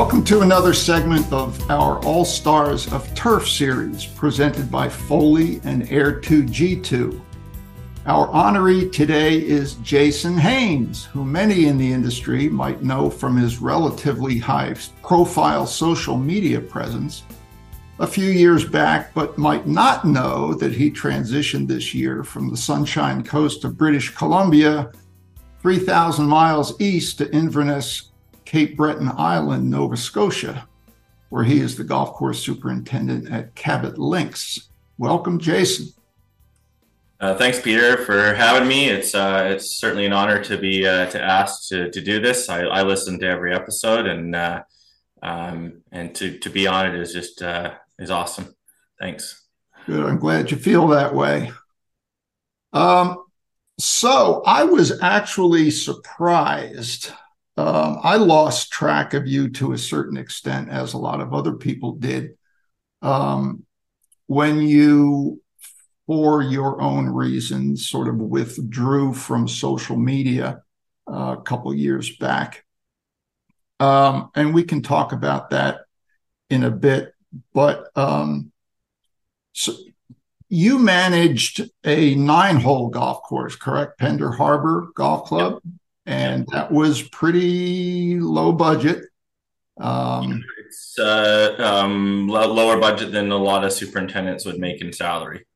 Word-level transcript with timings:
Welcome 0.00 0.24
to 0.24 0.40
another 0.40 0.72
segment 0.72 1.30
of 1.30 1.70
our 1.70 2.02
All 2.06 2.24
Stars 2.24 2.90
of 2.90 3.14
Turf 3.14 3.46
series 3.46 4.06
presented 4.06 4.70
by 4.70 4.88
Foley 4.88 5.60
and 5.62 5.82
Air2G2. 5.82 7.20
Our 8.06 8.28
honoree 8.28 8.90
today 8.90 9.36
is 9.36 9.74
Jason 9.82 10.38
Haines, 10.38 11.04
who 11.04 11.22
many 11.22 11.66
in 11.66 11.76
the 11.76 11.92
industry 11.92 12.48
might 12.48 12.82
know 12.82 13.10
from 13.10 13.36
his 13.36 13.60
relatively 13.60 14.38
high 14.38 14.74
profile 15.02 15.66
social 15.66 16.16
media 16.16 16.62
presence 16.62 17.22
a 17.98 18.06
few 18.06 18.30
years 18.30 18.64
back, 18.64 19.12
but 19.12 19.36
might 19.36 19.66
not 19.66 20.06
know 20.06 20.54
that 20.54 20.72
he 20.72 20.90
transitioned 20.90 21.68
this 21.68 21.94
year 21.94 22.24
from 22.24 22.48
the 22.48 22.56
Sunshine 22.56 23.22
Coast 23.22 23.64
of 23.64 23.76
British 23.76 24.08
Columbia, 24.14 24.92
3,000 25.60 26.24
miles 26.24 26.80
east 26.80 27.18
to 27.18 27.30
Inverness, 27.34 28.09
Cape 28.50 28.76
Breton 28.76 29.12
Island, 29.16 29.70
Nova 29.70 29.96
Scotia, 29.96 30.66
where 31.28 31.44
he 31.44 31.60
is 31.60 31.76
the 31.76 31.84
golf 31.84 32.14
course 32.14 32.40
superintendent 32.40 33.30
at 33.30 33.54
Cabot 33.54 33.96
Links. 33.96 34.70
Welcome, 34.98 35.38
Jason. 35.38 35.86
Uh, 37.20 37.36
thanks, 37.36 37.60
Peter, 37.60 37.98
for 37.98 38.34
having 38.34 38.66
me. 38.66 38.88
It's 38.88 39.14
uh, 39.14 39.50
it's 39.52 39.78
certainly 39.78 40.04
an 40.04 40.12
honor 40.12 40.42
to 40.42 40.58
be 40.58 40.84
uh, 40.84 41.06
to 41.10 41.22
ask 41.22 41.68
to, 41.68 41.92
to 41.92 42.00
do 42.00 42.18
this. 42.18 42.48
I, 42.48 42.62
I 42.62 42.82
listen 42.82 43.20
to 43.20 43.26
every 43.28 43.54
episode, 43.54 44.06
and 44.06 44.34
uh, 44.34 44.62
um, 45.22 45.82
and 45.92 46.12
to, 46.16 46.36
to 46.40 46.50
be 46.50 46.66
on 46.66 46.88
it 46.88 46.96
is 46.96 47.12
just 47.12 47.42
uh, 47.42 47.74
is 48.00 48.10
awesome. 48.10 48.52
Thanks. 48.98 49.46
Good. 49.86 50.04
I'm 50.04 50.18
glad 50.18 50.50
you 50.50 50.56
feel 50.56 50.88
that 50.88 51.14
way. 51.14 51.52
Um, 52.72 53.26
so 53.78 54.42
I 54.44 54.64
was 54.64 55.00
actually 55.00 55.70
surprised 55.70 57.12
um, 57.60 57.98
I 58.02 58.16
lost 58.16 58.70
track 58.70 59.12
of 59.12 59.26
you 59.26 59.50
to 59.50 59.72
a 59.72 59.78
certain 59.78 60.16
extent, 60.16 60.70
as 60.70 60.94
a 60.94 60.98
lot 60.98 61.20
of 61.20 61.34
other 61.34 61.52
people 61.52 61.92
did, 61.92 62.38
um, 63.02 63.66
when 64.26 64.62
you, 64.62 65.42
for 66.06 66.42
your 66.42 66.80
own 66.80 67.10
reasons, 67.10 67.86
sort 67.86 68.08
of 68.08 68.16
withdrew 68.16 69.12
from 69.12 69.46
social 69.46 69.96
media 69.96 70.62
uh, 71.06 71.36
a 71.38 71.42
couple 71.42 71.74
years 71.74 72.16
back. 72.16 72.64
Um, 73.78 74.30
and 74.34 74.54
we 74.54 74.64
can 74.64 74.80
talk 74.80 75.12
about 75.12 75.50
that 75.50 75.80
in 76.48 76.64
a 76.64 76.70
bit. 76.70 77.12
But 77.52 77.90
um, 77.94 78.52
so 79.52 79.74
you 80.48 80.78
managed 80.78 81.68
a 81.84 82.14
nine 82.14 82.56
hole 82.56 82.88
golf 82.88 83.22
course, 83.22 83.54
correct? 83.54 83.98
Pender 83.98 84.30
Harbour 84.32 84.88
Golf 84.94 85.28
Club. 85.28 85.60
Yep 85.62 85.74
and 86.06 86.46
that 86.52 86.70
was 86.70 87.02
pretty 87.02 88.18
low 88.18 88.52
budget. 88.52 89.04
Um, 89.80 90.44
it's 90.66 90.98
uh, 90.98 91.56
um, 91.58 92.28
lower 92.28 92.78
budget 92.78 93.12
than 93.12 93.30
a 93.30 93.36
lot 93.36 93.64
of 93.64 93.72
superintendents 93.72 94.44
would 94.44 94.58
make 94.58 94.80
in 94.80 94.92
salary. 94.92 95.46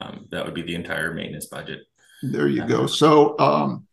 Um, 0.00 0.26
that 0.30 0.44
would 0.44 0.54
be 0.54 0.62
the 0.62 0.74
entire 0.74 1.14
maintenance 1.14 1.46
budget. 1.46 1.80
There 2.22 2.48
you 2.48 2.66
go. 2.66 2.86
So 2.86 3.38
um, 3.38 3.86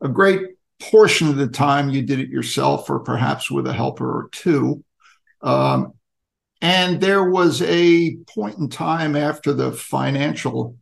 a 0.00 0.08
great 0.08 0.42
portion 0.80 1.28
of 1.28 1.36
the 1.36 1.48
time 1.48 1.90
you 1.90 2.02
did 2.02 2.20
it 2.20 2.28
yourself, 2.28 2.88
or 2.88 3.00
perhaps 3.00 3.50
with 3.50 3.66
a 3.66 3.72
helper 3.72 4.08
or 4.08 4.28
two. 4.30 4.84
Um, 5.42 5.92
and 6.60 7.00
there 7.00 7.28
was 7.30 7.62
a 7.62 8.16
point 8.34 8.58
in 8.58 8.68
time 8.68 9.14
after 9.14 9.52
the 9.52 9.72
financial 9.72 10.76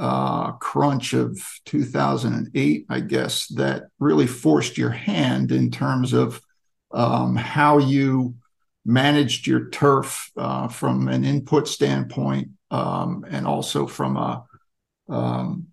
uh, 0.00 0.52
crunch 0.52 1.12
of 1.12 1.38
2008, 1.66 2.86
I 2.88 3.00
guess, 3.00 3.46
that 3.48 3.84
really 3.98 4.26
forced 4.26 4.78
your 4.78 4.90
hand 4.90 5.52
in 5.52 5.70
terms 5.70 6.14
of 6.14 6.40
um, 6.90 7.36
how 7.36 7.76
you 7.76 8.34
managed 8.86 9.46
your 9.46 9.68
turf 9.68 10.32
uh, 10.38 10.68
from 10.68 11.08
an 11.08 11.24
input 11.24 11.68
standpoint 11.68 12.48
um, 12.70 13.26
and 13.28 13.46
also 13.46 13.86
from 13.86 14.16
a 14.16 14.44
um, 15.10 15.66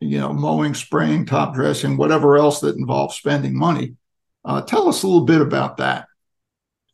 you 0.00 0.18
know 0.18 0.32
mowing 0.32 0.74
spraying 0.74 1.24
top 1.24 1.54
dressing 1.54 1.96
whatever 1.96 2.36
else 2.36 2.60
that 2.60 2.76
involves 2.76 3.14
spending 3.14 3.56
money. 3.56 3.94
Uh, 4.44 4.60
tell 4.60 4.88
us 4.88 5.04
a 5.04 5.06
little 5.06 5.24
bit 5.24 5.40
about 5.40 5.76
that. 5.76 6.06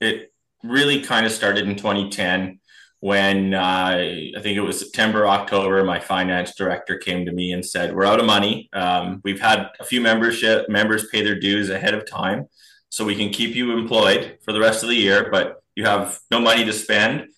It 0.00 0.32
really 0.62 1.02
kind 1.02 1.24
of 1.24 1.32
started 1.32 1.66
in 1.66 1.76
2010 1.76 2.59
when 3.00 3.54
uh, 3.54 3.96
I 4.36 4.40
think 4.42 4.58
it 4.58 4.60
was 4.60 4.78
September, 4.78 5.26
October, 5.26 5.82
my 5.84 5.98
finance 5.98 6.54
director 6.54 6.98
came 6.98 7.24
to 7.24 7.32
me 7.32 7.52
and 7.52 7.64
said, 7.64 7.94
"We're 7.94 8.04
out 8.04 8.20
of 8.20 8.26
money. 8.26 8.68
Um, 8.74 9.22
we've 9.24 9.40
had 9.40 9.70
a 9.80 9.84
few 9.84 10.02
membership 10.02 10.68
members 10.68 11.08
pay 11.08 11.22
their 11.24 11.38
dues 11.38 11.70
ahead 11.70 11.94
of 11.94 12.08
time, 12.08 12.46
so 12.90 13.04
we 13.04 13.16
can 13.16 13.30
keep 13.30 13.56
you 13.56 13.72
employed 13.72 14.38
for 14.44 14.52
the 14.52 14.60
rest 14.60 14.82
of 14.82 14.90
the 14.90 14.96
year, 14.96 15.28
but 15.32 15.62
you 15.74 15.86
have 15.86 16.20
no 16.30 16.40
money 16.40 16.64
to 16.66 16.74
spend. 16.74 17.28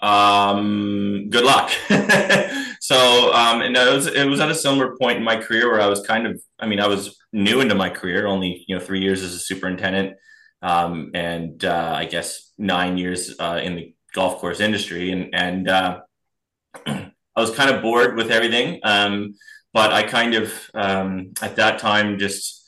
Um, 0.00 1.28
good 1.30 1.44
luck." 1.44 1.70
so, 2.80 3.32
um, 3.32 3.62
and 3.62 3.76
it 3.76 3.94
was 3.94 4.08
it 4.08 4.26
was 4.26 4.40
at 4.40 4.50
a 4.50 4.56
similar 4.56 4.96
point 4.96 5.18
in 5.18 5.24
my 5.24 5.36
career 5.36 5.70
where 5.70 5.80
I 5.80 5.86
was 5.86 6.04
kind 6.04 6.26
of, 6.26 6.42
I 6.58 6.66
mean, 6.66 6.80
I 6.80 6.88
was 6.88 7.16
new 7.32 7.60
into 7.60 7.76
my 7.76 7.90
career, 7.90 8.26
only 8.26 8.64
you 8.66 8.76
know 8.76 8.84
three 8.84 9.00
years 9.00 9.22
as 9.22 9.34
a 9.34 9.38
superintendent, 9.38 10.16
um, 10.62 11.12
and 11.14 11.64
uh, 11.64 11.94
I 11.96 12.06
guess 12.06 12.50
nine 12.58 12.98
years 12.98 13.36
uh, 13.38 13.60
in 13.62 13.76
the 13.76 13.94
golf 14.12 14.38
course 14.38 14.60
industry, 14.60 15.10
and 15.10 15.34
and 15.34 15.68
uh, 15.68 16.00
I 16.86 17.10
was 17.36 17.54
kind 17.54 17.74
of 17.74 17.82
bored 17.82 18.16
with 18.16 18.30
everything. 18.30 18.80
Um, 18.82 19.34
but 19.72 19.92
I 19.92 20.02
kind 20.02 20.34
of 20.34 20.52
um, 20.74 21.32
at 21.40 21.56
that 21.56 21.78
time 21.78 22.18
just 22.18 22.66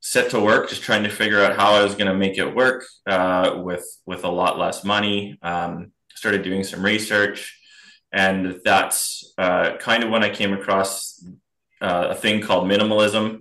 set 0.00 0.30
to 0.30 0.40
work, 0.40 0.68
just 0.68 0.82
trying 0.82 1.04
to 1.04 1.08
figure 1.08 1.40
out 1.40 1.56
how 1.56 1.72
I 1.74 1.82
was 1.82 1.94
going 1.94 2.08
to 2.08 2.18
make 2.18 2.36
it 2.36 2.54
work 2.54 2.84
uh, 3.06 3.60
with 3.64 3.84
with 4.06 4.24
a 4.24 4.30
lot 4.30 4.58
less 4.58 4.84
money. 4.84 5.38
Um, 5.42 5.92
started 6.14 6.42
doing 6.42 6.62
some 6.64 6.84
research, 6.84 7.58
and 8.12 8.60
that's 8.64 9.32
uh, 9.38 9.76
kind 9.78 10.04
of 10.04 10.10
when 10.10 10.22
I 10.22 10.30
came 10.30 10.52
across 10.52 11.24
uh, 11.80 12.08
a 12.10 12.14
thing 12.14 12.42
called 12.42 12.70
minimalism. 12.70 13.40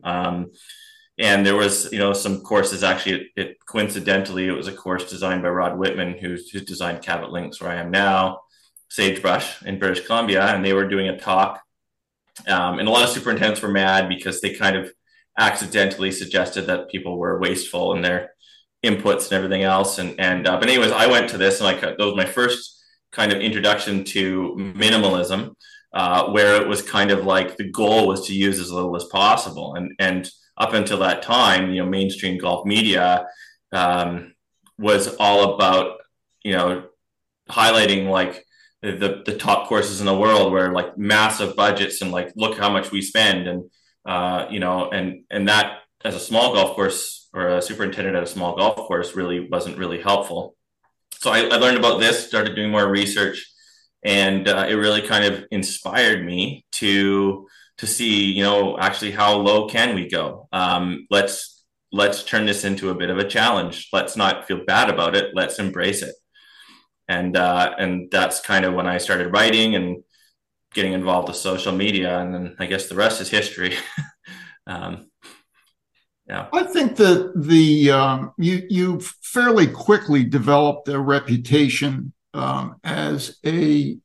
And 1.21 1.45
there 1.45 1.55
was 1.55 1.91
you 1.91 1.99
know 1.99 2.13
some 2.13 2.41
courses 2.41 2.83
actually 2.83 3.13
it, 3.13 3.27
it, 3.35 3.65
coincidentally 3.65 4.47
it 4.47 4.53
was 4.53 4.67
a 4.67 4.73
course 4.73 5.07
designed 5.07 5.43
by 5.43 5.49
rod 5.49 5.77
whitman 5.77 6.17
who's, 6.17 6.49
who's 6.49 6.65
designed 6.65 7.03
cabot 7.03 7.31
links 7.31 7.61
where 7.61 7.71
i 7.71 7.75
am 7.75 7.91
now 7.91 8.41
sagebrush 8.89 9.61
in 9.63 9.77
british 9.77 10.05
columbia 10.05 10.43
and 10.47 10.65
they 10.65 10.73
were 10.73 10.87
doing 10.87 11.07
a 11.07 11.19
talk 11.19 11.61
um, 12.47 12.79
and 12.79 12.87
a 12.87 12.91
lot 12.91 13.03
of 13.03 13.09
superintendents 13.09 13.61
were 13.61 13.71
mad 13.71 14.09
because 14.09 14.41
they 14.41 14.53
kind 14.55 14.75
of 14.75 14.91
accidentally 15.37 16.11
suggested 16.11 16.63
that 16.63 16.89
people 16.89 17.17
were 17.17 17.39
wasteful 17.39 17.93
in 17.93 18.01
their 18.01 18.31
inputs 18.83 19.25
and 19.25 19.33
everything 19.33 19.61
else 19.61 19.99
and 19.99 20.19
and 20.19 20.47
uh, 20.47 20.59
but 20.59 20.67
anyways 20.67 20.91
i 20.91 21.05
went 21.05 21.29
to 21.29 21.37
this 21.37 21.59
and 21.59 21.65
like 21.65 21.81
that 21.81 21.99
was 21.99 22.15
my 22.15 22.25
first 22.25 22.83
kind 23.11 23.31
of 23.31 23.39
introduction 23.39 24.03
to 24.03 24.55
minimalism 24.57 25.55
uh, 25.93 26.29
where 26.31 26.59
it 26.59 26.67
was 26.67 26.81
kind 26.81 27.11
of 27.11 27.25
like 27.25 27.57
the 27.57 27.69
goal 27.69 28.07
was 28.07 28.25
to 28.25 28.33
use 28.33 28.59
as 28.59 28.71
little 28.71 28.95
as 28.95 29.05
possible 29.05 29.75
and 29.75 29.91
and 29.99 30.31
up 30.57 30.73
until 30.73 30.99
that 30.99 31.23
time, 31.23 31.71
you 31.71 31.83
know, 31.83 31.89
mainstream 31.89 32.37
golf 32.37 32.65
media 32.65 33.27
um, 33.71 34.33
was 34.77 35.15
all 35.19 35.55
about, 35.55 35.97
you 36.43 36.53
know, 36.53 36.83
highlighting 37.49 38.09
like 38.09 38.45
the 38.81 39.21
the 39.25 39.37
top 39.37 39.67
courses 39.67 39.99
in 39.99 40.05
the 40.05 40.17
world 40.17 40.51
where 40.51 40.71
like 40.71 40.97
massive 40.97 41.55
budgets 41.55 42.01
and 42.01 42.11
like 42.11 42.31
look 42.35 42.57
how 42.57 42.69
much 42.69 42.91
we 42.91 43.01
spend 43.01 43.47
and 43.47 43.69
uh, 44.05 44.47
you 44.49 44.59
know 44.59 44.89
and 44.89 45.23
and 45.29 45.47
that 45.47 45.81
as 46.03 46.15
a 46.15 46.19
small 46.19 46.53
golf 46.53 46.75
course 46.75 47.29
or 47.33 47.47
a 47.47 47.61
superintendent 47.61 48.15
at 48.15 48.23
a 48.23 48.27
small 48.27 48.55
golf 48.55 48.75
course 48.75 49.15
really 49.15 49.47
wasn't 49.47 49.77
really 49.77 50.01
helpful. 50.01 50.55
So 51.19 51.31
I, 51.31 51.41
I 51.41 51.57
learned 51.57 51.77
about 51.77 51.99
this, 51.99 52.27
started 52.27 52.55
doing 52.55 52.71
more 52.71 52.87
research, 52.87 53.47
and 54.03 54.47
uh, 54.47 54.65
it 54.67 54.73
really 54.73 55.01
kind 55.03 55.25
of 55.25 55.45
inspired 55.51 56.25
me 56.25 56.65
to 56.73 57.47
to 57.81 57.87
see, 57.87 58.25
you 58.25 58.43
know, 58.43 58.77
actually 58.77 59.09
how 59.09 59.35
low 59.35 59.67
can 59.67 59.95
we 59.95 60.07
go? 60.07 60.47
Um, 60.51 61.07
let's 61.09 61.65
let's 61.91 62.23
turn 62.23 62.45
this 62.45 62.63
into 62.63 62.91
a 62.91 62.95
bit 62.95 63.09
of 63.09 63.17
a 63.17 63.27
challenge. 63.27 63.89
Let's 63.91 64.15
not 64.15 64.47
feel 64.47 64.63
bad 64.65 64.91
about 64.91 65.15
it. 65.15 65.31
Let's 65.33 65.57
embrace 65.57 66.03
it. 66.03 66.13
And 67.07 67.35
uh, 67.35 67.73
and 67.79 68.11
that's 68.11 68.39
kind 68.39 68.65
of 68.65 68.75
when 68.75 68.85
I 68.85 68.99
started 68.99 69.33
writing 69.33 69.73
and 69.75 70.03
getting 70.75 70.93
involved 70.93 71.27
with 71.27 71.37
social 71.37 71.71
media, 71.73 72.19
and 72.19 72.35
then 72.35 72.55
I 72.59 72.67
guess 72.67 72.87
the 72.87 72.93
rest 72.93 73.19
is 73.19 73.31
history. 73.31 73.75
um, 74.67 75.09
yeah. 76.27 76.49
I 76.53 76.63
think 76.63 76.97
that 76.97 77.33
the 77.35 77.89
um, 77.89 78.33
you 78.37 78.61
you 78.69 78.99
fairly 79.23 79.65
quickly 79.65 80.23
developed 80.23 80.87
a 80.87 80.99
reputation 80.99 82.13
um, 82.35 82.75
as 82.83 83.39
a 83.43 83.97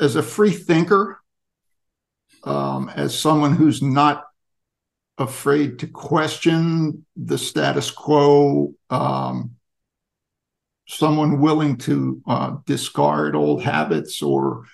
as 0.00 0.16
a 0.16 0.22
free 0.22 0.52
thinker 0.52 1.19
um, 2.44 2.90
as 2.94 3.18
someone 3.18 3.54
who's 3.54 3.82
not 3.82 4.24
afraid 5.18 5.78
to 5.78 5.86
question 5.86 7.04
the 7.16 7.36
status 7.36 7.90
quo, 7.90 8.74
um, 8.88 9.56
someone 10.88 11.40
willing 11.40 11.76
to 11.76 12.20
uh, 12.26 12.56
discard 12.66 13.36
old 13.36 13.62
habits 13.62 14.22
or, 14.22 14.64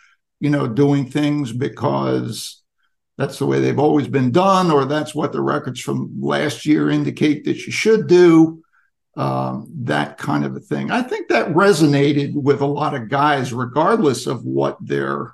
you 0.40 0.48
know, 0.50 0.66
doing 0.68 1.10
things 1.10 1.52
because 1.52 2.62
that's 3.18 3.38
the 3.38 3.46
way 3.46 3.60
they've 3.60 3.78
always 3.78 4.08
been 4.08 4.30
done, 4.30 4.70
or 4.70 4.84
that's 4.84 5.14
what 5.14 5.32
the 5.32 5.40
records 5.40 5.80
from 5.80 6.20
last 6.20 6.64
year 6.66 6.90
indicate 6.90 7.44
that 7.44 7.66
you 7.66 7.72
should 7.72 8.06
do. 8.06 8.62
um, 9.16 9.66
that 9.84 10.18
kind 10.18 10.44
of 10.44 10.54
a 10.56 10.60
thing. 10.60 10.90
I 10.90 11.02
think 11.02 11.28
that 11.28 11.48
resonated 11.48 12.34
with 12.34 12.60
a 12.60 12.66
lot 12.66 12.94
of 12.94 13.08
guys, 13.08 13.52
regardless 13.52 14.26
of 14.26 14.44
what 14.44 14.76
their 14.80 15.32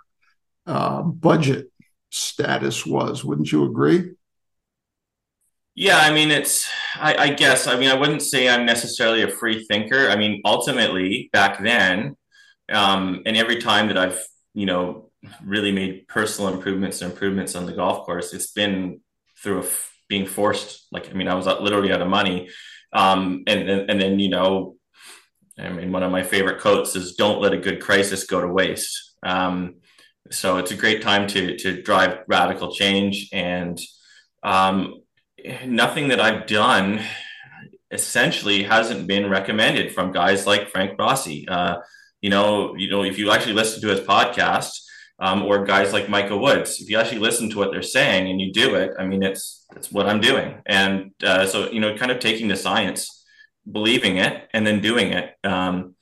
uh, 0.66 1.02
budget 1.02 1.71
status 2.12 2.86
was. 2.86 3.24
Wouldn't 3.24 3.50
you 3.50 3.64
agree? 3.64 4.12
Yeah, 5.74 5.96
I 5.96 6.12
mean, 6.12 6.30
it's, 6.30 6.68
I, 6.96 7.14
I, 7.14 7.28
guess, 7.30 7.66
I 7.66 7.78
mean, 7.78 7.88
I 7.88 7.94
wouldn't 7.94 8.20
say 8.20 8.48
I'm 8.48 8.66
necessarily 8.66 9.22
a 9.22 9.28
free 9.28 9.64
thinker. 9.64 10.10
I 10.10 10.16
mean, 10.16 10.42
ultimately, 10.44 11.30
back 11.32 11.62
then, 11.62 12.14
um, 12.70 13.22
and 13.24 13.36
every 13.36 13.56
time 13.56 13.88
that 13.88 13.96
I've, 13.96 14.20
you 14.52 14.66
know, 14.66 15.10
really 15.42 15.72
made 15.72 16.06
personal 16.08 16.52
improvements 16.52 17.00
and 17.00 17.10
improvements 17.10 17.54
on 17.54 17.64
the 17.64 17.72
golf 17.72 18.04
course, 18.04 18.34
it's 18.34 18.52
been 18.52 19.00
through 19.38 19.66
being 20.10 20.26
forced. 20.26 20.86
Like, 20.92 21.08
I 21.08 21.14
mean, 21.14 21.28
I 21.28 21.34
was 21.34 21.46
literally 21.46 21.90
out 21.90 22.02
of 22.02 22.08
money. 22.08 22.50
Um, 22.92 23.44
and, 23.46 23.70
and, 23.70 23.90
and 23.90 24.00
then, 24.00 24.18
you 24.18 24.28
know, 24.28 24.76
I 25.58 25.70
mean, 25.70 25.90
one 25.90 26.02
of 26.02 26.12
my 26.12 26.22
favorite 26.22 26.60
quotes 26.60 26.94
is 26.96 27.14
don't 27.14 27.40
let 27.40 27.54
a 27.54 27.58
good 27.58 27.80
crisis 27.80 28.24
go 28.24 28.42
to 28.42 28.48
waste. 28.48 29.14
Um, 29.22 29.76
so 30.30 30.58
it's 30.58 30.70
a 30.70 30.76
great 30.76 31.02
time 31.02 31.26
to, 31.28 31.56
to 31.58 31.82
drive 31.82 32.18
radical 32.26 32.72
change 32.72 33.28
and, 33.32 33.80
um, 34.42 35.02
nothing 35.66 36.08
that 36.08 36.20
I've 36.20 36.46
done 36.46 37.00
essentially 37.90 38.62
hasn't 38.62 39.06
been 39.06 39.28
recommended 39.28 39.92
from 39.92 40.12
guys 40.12 40.46
like 40.46 40.70
Frank 40.70 40.98
Rossi. 40.98 41.46
Uh, 41.48 41.76
you 42.20 42.30
know, 42.30 42.74
you 42.76 42.88
know, 42.88 43.02
if 43.04 43.18
you 43.18 43.30
actually 43.30 43.54
listen 43.54 43.80
to 43.82 43.88
his 43.88 44.00
podcast, 44.00 44.70
um, 45.18 45.42
or 45.44 45.64
guys 45.64 45.92
like 45.92 46.08
Micah 46.08 46.36
Woods, 46.36 46.80
if 46.80 46.90
you 46.90 46.98
actually 46.98 47.20
listen 47.20 47.48
to 47.50 47.58
what 47.58 47.70
they're 47.70 47.82
saying 47.82 48.28
and 48.28 48.40
you 48.40 48.52
do 48.52 48.74
it, 48.74 48.90
I 48.98 49.04
mean, 49.04 49.22
it's 49.22 49.66
it's 49.76 49.92
what 49.92 50.08
I'm 50.08 50.20
doing. 50.20 50.60
And 50.66 51.12
uh, 51.22 51.46
so, 51.46 51.70
you 51.70 51.80
know, 51.80 51.96
kind 51.96 52.10
of 52.10 52.18
taking 52.18 52.48
the 52.48 52.56
science, 52.56 53.24
believing 53.70 54.16
it, 54.16 54.48
and 54.52 54.66
then 54.66 54.80
doing 54.80 55.12
it. 55.12 55.34
Um, 55.44 55.94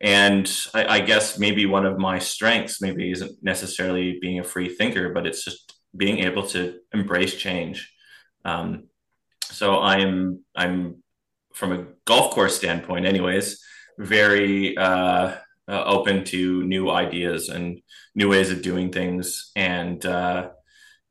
and 0.00 0.50
I, 0.74 0.96
I 0.96 1.00
guess 1.00 1.38
maybe 1.38 1.66
one 1.66 1.86
of 1.86 1.98
my 1.98 2.18
strengths 2.18 2.80
maybe 2.80 3.10
isn't 3.10 3.42
necessarily 3.42 4.18
being 4.20 4.38
a 4.38 4.44
free 4.44 4.68
thinker, 4.68 5.12
but 5.12 5.26
it's 5.26 5.44
just 5.44 5.74
being 5.96 6.18
able 6.18 6.46
to 6.48 6.78
embrace 6.92 7.34
change 7.34 7.90
um, 8.44 8.84
so 9.42 9.80
I'm 9.80 10.44
I'm 10.54 11.02
from 11.54 11.72
a 11.72 11.86
golf 12.04 12.32
course 12.32 12.56
standpoint, 12.56 13.06
anyways, 13.06 13.62
very 13.98 14.76
uh, 14.76 15.36
uh, 15.68 15.84
open 15.84 16.24
to 16.24 16.64
new 16.64 16.90
ideas 16.90 17.48
and 17.48 17.80
new 18.14 18.28
ways 18.28 18.50
of 18.50 18.62
doing 18.62 18.90
things. 18.90 19.50
And 19.54 20.04
uh, 20.04 20.50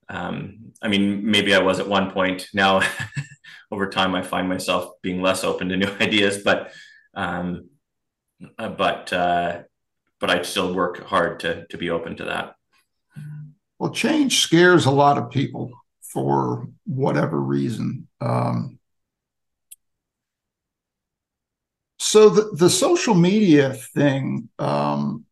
um, 0.09 0.73
I 0.81 0.89
mean, 0.89 1.29
maybe 1.29 1.55
I 1.55 1.59
was 1.59 1.79
at 1.79 1.87
one 1.87 2.11
point. 2.11 2.47
Now, 2.53 2.81
over 3.71 3.89
time, 3.89 4.15
I 4.15 4.21
find 4.21 4.49
myself 4.49 4.91
being 5.01 5.21
less 5.21 5.43
open 5.43 5.69
to 5.69 5.77
new 5.77 5.91
ideas, 5.99 6.43
but 6.43 6.73
um, 7.15 7.69
uh, 8.57 8.69
but 8.69 9.11
uh, 9.13 9.63
but 10.19 10.29
I 10.29 10.41
still 10.43 10.73
work 10.73 11.03
hard 11.03 11.39
to 11.41 11.65
to 11.67 11.77
be 11.77 11.89
open 11.89 12.15
to 12.17 12.25
that. 12.25 12.55
Well, 13.79 13.91
change 13.91 14.39
scares 14.39 14.85
a 14.85 14.91
lot 14.91 15.17
of 15.17 15.29
people 15.29 15.71
for 16.01 16.67
whatever 16.85 17.39
reason. 17.41 18.07
Um, 18.21 18.79
so 21.97 22.29
the, 22.29 22.55
the 22.55 22.69
social 22.69 23.15
media 23.15 23.73
thing, 23.73 24.49
um, 24.59 25.25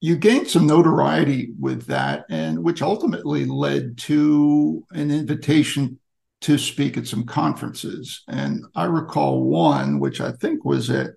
you 0.00 0.16
gained 0.16 0.48
some 0.48 0.66
notoriety 0.66 1.52
with 1.58 1.86
that, 1.86 2.26
and 2.30 2.62
which 2.62 2.82
ultimately 2.82 3.44
led 3.44 3.98
to 3.98 4.86
an 4.92 5.10
invitation 5.10 5.98
to 6.44 6.58
speak 6.58 6.98
at 6.98 7.06
some 7.06 7.24
conferences. 7.24 8.22
And 8.28 8.66
I 8.74 8.84
recall 8.84 9.44
one, 9.44 9.98
which 9.98 10.20
I 10.20 10.30
think 10.30 10.62
was 10.62 10.90
at 10.90 11.12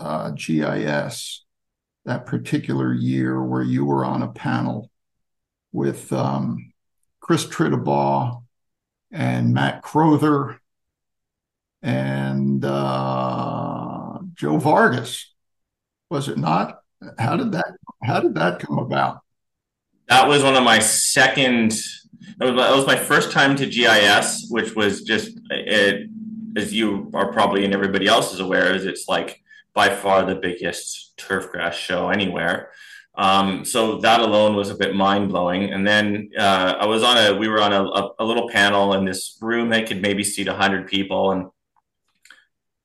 uh, 0.00 0.30
GIS 0.30 1.44
that 2.06 2.24
particular 2.24 2.94
year, 2.94 3.44
where 3.44 3.62
you 3.62 3.84
were 3.84 4.06
on 4.06 4.22
a 4.22 4.28
panel 4.28 4.90
with 5.70 6.10
um, 6.14 6.72
Chris 7.20 7.44
Tritabaugh 7.44 8.42
and 9.12 9.52
Matt 9.52 9.82
Crowther 9.82 10.62
and 11.82 12.64
uh, 12.64 14.18
Joe 14.32 14.56
Vargas. 14.56 15.34
Was 16.08 16.30
it 16.30 16.38
not? 16.38 16.78
How 17.18 17.36
did 17.36 17.52
that 17.52 17.66
How 18.02 18.20
did 18.20 18.36
that 18.36 18.60
come 18.60 18.78
about? 18.78 19.20
That 20.08 20.26
was 20.26 20.42
one 20.42 20.56
of 20.56 20.64
my 20.64 20.78
second. 20.78 21.74
That 22.38 22.46
was, 22.46 22.56
that 22.56 22.76
was 22.76 22.86
my 22.86 22.96
first 22.96 23.32
time 23.32 23.56
to 23.56 23.66
GIS, 23.66 24.46
which 24.50 24.74
was 24.74 25.02
just 25.02 25.38
it, 25.50 26.10
as 26.56 26.72
you 26.72 27.10
are 27.14 27.32
probably 27.32 27.64
and 27.64 27.74
everybody 27.74 28.06
else 28.06 28.32
is 28.32 28.40
aware, 28.40 28.74
is 28.74 28.84
it's 28.84 29.08
like 29.08 29.42
by 29.74 29.88
far 29.88 30.24
the 30.24 30.34
biggest 30.34 31.16
turf 31.16 31.50
grass 31.50 31.74
show 31.76 32.08
anywhere. 32.08 32.70
Um, 33.16 33.64
so 33.64 33.98
that 33.98 34.20
alone 34.20 34.56
was 34.56 34.70
a 34.70 34.74
bit 34.74 34.94
mind 34.94 35.30
blowing. 35.30 35.72
And 35.72 35.86
then 35.86 36.30
uh, 36.38 36.76
I 36.80 36.86
was 36.86 37.02
on 37.02 37.16
a, 37.16 37.34
we 37.34 37.48
were 37.48 37.62
on 37.62 37.72
a, 37.72 37.82
a, 38.18 38.24
little 38.24 38.48
panel 38.50 38.92
in 38.92 39.06
this 39.06 39.38
room 39.40 39.70
that 39.70 39.86
could 39.86 40.02
maybe 40.02 40.22
seat 40.22 40.48
hundred 40.48 40.86
people. 40.86 41.32
And, 41.32 41.46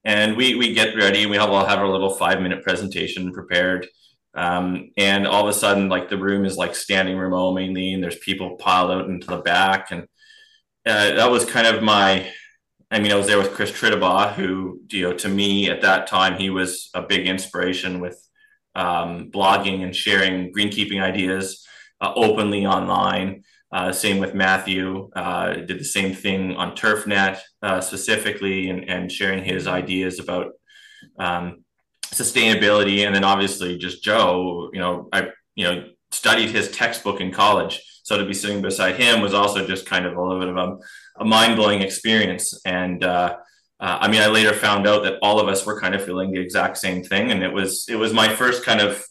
and 0.05 0.37
we, 0.37 0.55
we 0.55 0.73
get 0.73 0.95
ready 0.95 1.25
we 1.25 1.35
have, 1.35 1.49
we'll 1.49 1.65
have 1.65 1.79
our 1.79 1.89
little 1.89 2.11
five 2.11 2.41
minute 2.41 2.63
presentation 2.63 3.33
prepared. 3.33 3.87
Um, 4.33 4.91
and 4.97 5.27
all 5.27 5.47
of 5.47 5.49
a 5.49 5.57
sudden, 5.57 5.89
like 5.89 6.09
the 6.09 6.17
room 6.17 6.45
is 6.45 6.57
like 6.57 6.75
standing 6.75 7.17
room 7.17 7.33
only, 7.33 7.93
and 7.93 8.03
there's 8.03 8.17
people 8.19 8.55
piled 8.55 8.91
out 8.91 9.09
into 9.09 9.27
the 9.27 9.37
back. 9.37 9.91
And 9.91 10.03
uh, 10.85 11.15
that 11.15 11.29
was 11.29 11.45
kind 11.45 11.67
of 11.67 11.83
my, 11.83 12.31
I 12.89 12.99
mean, 12.99 13.11
I 13.11 13.15
was 13.15 13.27
there 13.27 13.37
with 13.37 13.53
Chris 13.53 13.71
Tritabaugh, 13.71 14.33
who, 14.33 14.81
you 14.89 15.03
know, 15.03 15.13
to 15.17 15.29
me 15.29 15.69
at 15.69 15.81
that 15.81 16.07
time, 16.07 16.37
he 16.37 16.49
was 16.49 16.89
a 16.93 17.01
big 17.01 17.27
inspiration 17.27 17.99
with 17.99 18.17
um, 18.75 19.29
blogging 19.31 19.83
and 19.83 19.95
sharing 19.95 20.53
greenkeeping 20.53 21.01
ideas 21.01 21.65
uh, 21.99 22.13
openly 22.15 22.65
online. 22.65 23.43
Uh, 23.71 23.91
same 23.91 24.19
with 24.19 24.33
Matthew, 24.33 25.09
uh, 25.15 25.53
did 25.53 25.79
the 25.79 25.85
same 25.85 26.13
thing 26.13 26.55
on 26.57 26.75
TurfNet 26.75 27.39
uh, 27.61 27.79
specifically 27.79 28.69
and, 28.69 28.89
and 28.89 29.09
sharing 29.09 29.43
his 29.43 29.65
ideas 29.65 30.19
about 30.19 30.51
um, 31.17 31.60
sustainability. 32.13 33.05
And 33.05 33.15
then 33.15 33.23
obviously 33.23 33.77
just 33.77 34.03
Joe, 34.03 34.69
you 34.73 34.79
know, 34.79 35.07
I, 35.11 35.29
you 35.55 35.65
know, 35.65 35.85
studied 36.11 36.49
his 36.49 36.71
textbook 36.71 37.21
in 37.21 37.31
college. 37.31 37.81
So 38.03 38.17
to 38.17 38.25
be 38.25 38.33
sitting 38.33 38.61
beside 38.61 38.95
him 38.95 39.21
was 39.21 39.33
also 39.33 39.65
just 39.65 39.85
kind 39.85 40.05
of 40.05 40.17
a 40.17 40.21
little 40.21 40.39
bit 40.39 40.49
of 40.49 40.57
a, 40.57 40.77
a 41.21 41.25
mind 41.25 41.55
blowing 41.55 41.81
experience. 41.81 42.59
And, 42.65 43.03
uh, 43.03 43.37
uh, 43.81 43.97
I 44.01 44.07
mean, 44.09 44.21
I 44.21 44.27
later 44.27 44.53
found 44.53 44.85
out 44.85 45.03
that 45.03 45.17
all 45.23 45.39
of 45.39 45.47
us 45.47 45.65
were 45.65 45.81
kind 45.81 45.95
of 45.95 46.05
feeling 46.05 46.31
the 46.31 46.39
exact 46.39 46.77
same 46.77 47.03
thing, 47.03 47.31
and 47.31 47.41
it 47.41 47.51
was 47.51 47.87
it 47.89 47.95
was 47.95 48.13
my 48.13 48.31
first 48.31 48.63
kind 48.63 48.79
of 48.79 49.03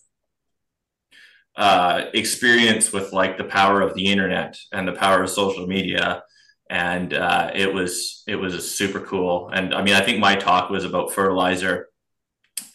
uh, 1.56 2.04
experience 2.14 2.92
with 2.92 3.12
like 3.12 3.36
the 3.36 3.44
power 3.44 3.82
of 3.82 3.94
the 3.94 4.06
internet 4.06 4.56
and 4.72 4.86
the 4.86 4.92
power 4.92 5.24
of 5.24 5.30
social 5.30 5.66
media, 5.66 6.22
and 6.70 7.12
uh, 7.14 7.50
it 7.52 7.74
was 7.74 8.22
it 8.28 8.36
was 8.36 8.70
super 8.70 9.00
cool. 9.00 9.50
And 9.52 9.74
I 9.74 9.82
mean, 9.82 9.94
I 9.94 10.02
think 10.02 10.20
my 10.20 10.36
talk 10.36 10.70
was 10.70 10.84
about 10.84 11.12
fertilizer 11.12 11.88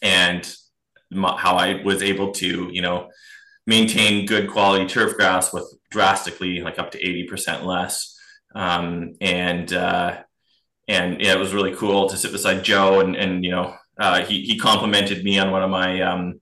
and 0.06 0.56
my, 1.10 1.36
how 1.36 1.56
I 1.56 1.82
was 1.82 2.02
able 2.02 2.32
to 2.32 2.70
you 2.72 2.82
know 2.82 3.10
maintain 3.66 4.26
good 4.26 4.50
quality 4.50 4.86
turf 4.86 5.16
grass 5.16 5.52
with 5.52 5.66
drastically 5.90 6.60
like 6.60 6.78
up 6.78 6.92
to 6.92 6.98
eighty 6.98 7.24
percent 7.24 7.66
less, 7.66 8.16
um, 8.54 9.14
and 9.20 9.72
uh, 9.72 10.22
and 10.88 11.20
yeah, 11.20 11.34
it 11.34 11.38
was 11.38 11.54
really 11.54 11.74
cool 11.74 12.08
to 12.08 12.16
sit 12.16 12.32
beside 12.32 12.62
Joe 12.62 13.00
and 13.00 13.16
and 13.16 13.44
you 13.44 13.50
know 13.50 13.74
uh, 13.98 14.22
he 14.24 14.42
he 14.42 14.58
complimented 14.58 15.24
me 15.24 15.38
on 15.38 15.50
one 15.50 15.62
of 15.62 15.70
my 15.70 16.00
um, 16.02 16.40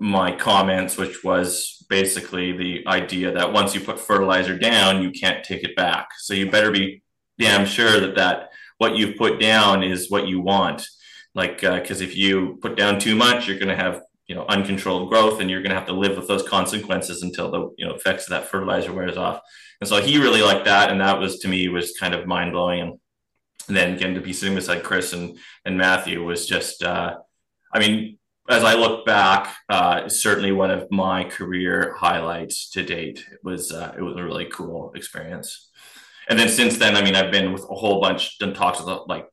my 0.00 0.32
comments, 0.32 0.96
which 0.96 1.22
was 1.22 1.84
basically 1.90 2.52
the 2.52 2.86
idea 2.86 3.32
that 3.32 3.52
once 3.52 3.74
you 3.74 3.80
put 3.80 4.00
fertilizer 4.00 4.56
down, 4.58 5.02
you 5.02 5.10
can't 5.10 5.44
take 5.44 5.62
it 5.62 5.76
back. 5.76 6.08
So 6.18 6.32
you 6.32 6.50
better 6.50 6.70
be 6.70 7.02
damn 7.38 7.66
sure 7.66 8.00
that 8.00 8.16
that 8.16 8.50
what 8.78 8.96
you've 8.96 9.18
put 9.18 9.38
down 9.38 9.82
is 9.82 10.10
what 10.10 10.26
you 10.26 10.40
want. 10.40 10.86
Like 11.34 11.60
because 11.60 12.00
uh, 12.00 12.04
if 12.04 12.16
you 12.16 12.58
put 12.60 12.76
down 12.76 12.98
too 12.98 13.14
much, 13.14 13.46
you're 13.46 13.58
going 13.58 13.68
to 13.68 13.76
have 13.76 14.02
you 14.26 14.34
know 14.34 14.44
uncontrolled 14.48 15.10
growth, 15.10 15.40
and 15.40 15.50
you're 15.50 15.62
going 15.62 15.70
to 15.70 15.78
have 15.78 15.86
to 15.88 15.92
live 15.92 16.16
with 16.16 16.28
those 16.28 16.46
consequences 16.46 17.22
until 17.22 17.50
the 17.50 17.70
you 17.78 17.86
know 17.86 17.94
effects 17.94 18.24
of 18.24 18.30
that 18.30 18.48
fertilizer 18.48 18.92
wears 18.92 19.16
off. 19.16 19.40
And 19.80 19.88
so 19.88 20.02
he 20.02 20.18
really 20.18 20.42
liked 20.42 20.64
that, 20.66 20.90
and 20.90 21.00
that 21.00 21.18
was 21.18 21.38
to 21.40 21.48
me 21.48 21.68
was 21.68 21.96
kind 21.98 22.14
of 22.14 22.26
mind 22.26 22.52
blowing 22.52 22.98
and 23.68 23.76
then 23.76 23.94
again 23.94 24.14
to 24.14 24.20
be 24.20 24.32
sitting 24.32 24.54
beside 24.54 24.82
Chris 24.82 25.12
and 25.12 25.38
and 25.64 25.78
Matthew 25.78 26.24
was 26.24 26.46
just 26.46 26.82
uh, 26.82 27.16
I 27.72 27.78
mean 27.78 28.18
as 28.48 28.64
I 28.64 28.74
look 28.74 29.06
back, 29.06 29.54
uh, 29.68 30.08
certainly 30.08 30.50
one 30.50 30.72
of 30.72 30.90
my 30.90 31.22
career 31.22 31.94
highlights 31.96 32.68
to 32.70 32.82
date. 32.82 33.24
It 33.30 33.38
was 33.44 33.70
uh, 33.70 33.94
it 33.96 34.02
was 34.02 34.16
a 34.16 34.24
really 34.24 34.46
cool 34.46 34.92
experience. 34.94 35.70
And 36.28 36.38
then 36.38 36.48
since 36.48 36.76
then, 36.76 36.96
I 36.96 37.02
mean, 37.02 37.14
I've 37.14 37.30
been 37.30 37.52
with 37.52 37.62
a 37.62 37.74
whole 37.74 38.00
bunch, 38.00 38.38
done 38.38 38.54
talks 38.54 38.80
with 38.80 38.88
like 39.06 39.26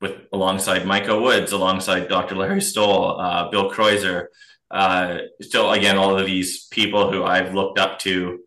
with 0.00 0.12
alongside 0.32 0.86
Micah 0.86 1.20
Woods, 1.20 1.52
alongside 1.52 2.08
Dr. 2.08 2.36
Larry 2.36 2.60
Stowell, 2.60 3.20
uh, 3.20 3.50
Bill 3.50 3.70
Kreuser. 3.70 4.26
Uh, 4.70 5.18
still, 5.40 5.72
again, 5.72 5.96
all 5.96 6.18
of 6.18 6.26
these 6.26 6.66
people 6.66 7.10
who 7.10 7.24
I've 7.24 7.54
looked 7.54 7.78
up 7.78 7.98
to 8.00 8.40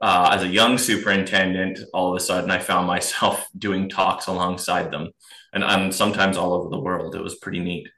uh, 0.00 0.30
as 0.32 0.42
a 0.42 0.48
young 0.48 0.78
superintendent, 0.78 1.78
all 1.92 2.10
of 2.10 2.16
a 2.16 2.24
sudden 2.24 2.50
I 2.50 2.58
found 2.58 2.86
myself 2.86 3.46
doing 3.58 3.88
talks 3.88 4.26
alongside 4.26 4.90
them. 4.90 5.10
and, 5.52 5.62
and 5.62 5.94
sometimes 5.94 6.36
all 6.36 6.54
over 6.54 6.68
the 6.68 6.80
world. 6.80 7.14
It 7.14 7.22
was 7.22 7.36
pretty 7.36 7.60
neat. 7.60 7.88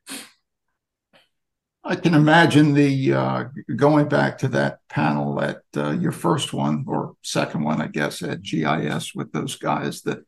I 1.85 1.97
can 1.97 2.15
imagine 2.15 2.75
the 2.75 3.13
uh, 3.13 3.45
going 3.75 4.09
back 4.09 4.39
to 4.39 4.49
that 4.49 4.79
panel 4.89 5.41
at 5.41 5.63
uh, 5.77 5.91
your 5.91 6.13
first 6.13 6.53
one 6.53 6.85
or 6.87 7.17
second 7.23 7.65
one, 7.65 7.83
I 7.83 7.89
guess, 7.89 8.23
at 8.23 8.43
GIS 8.43 9.15
with 9.17 9.33
those 9.33 9.57
guys. 9.57 10.03
That 10.03 10.25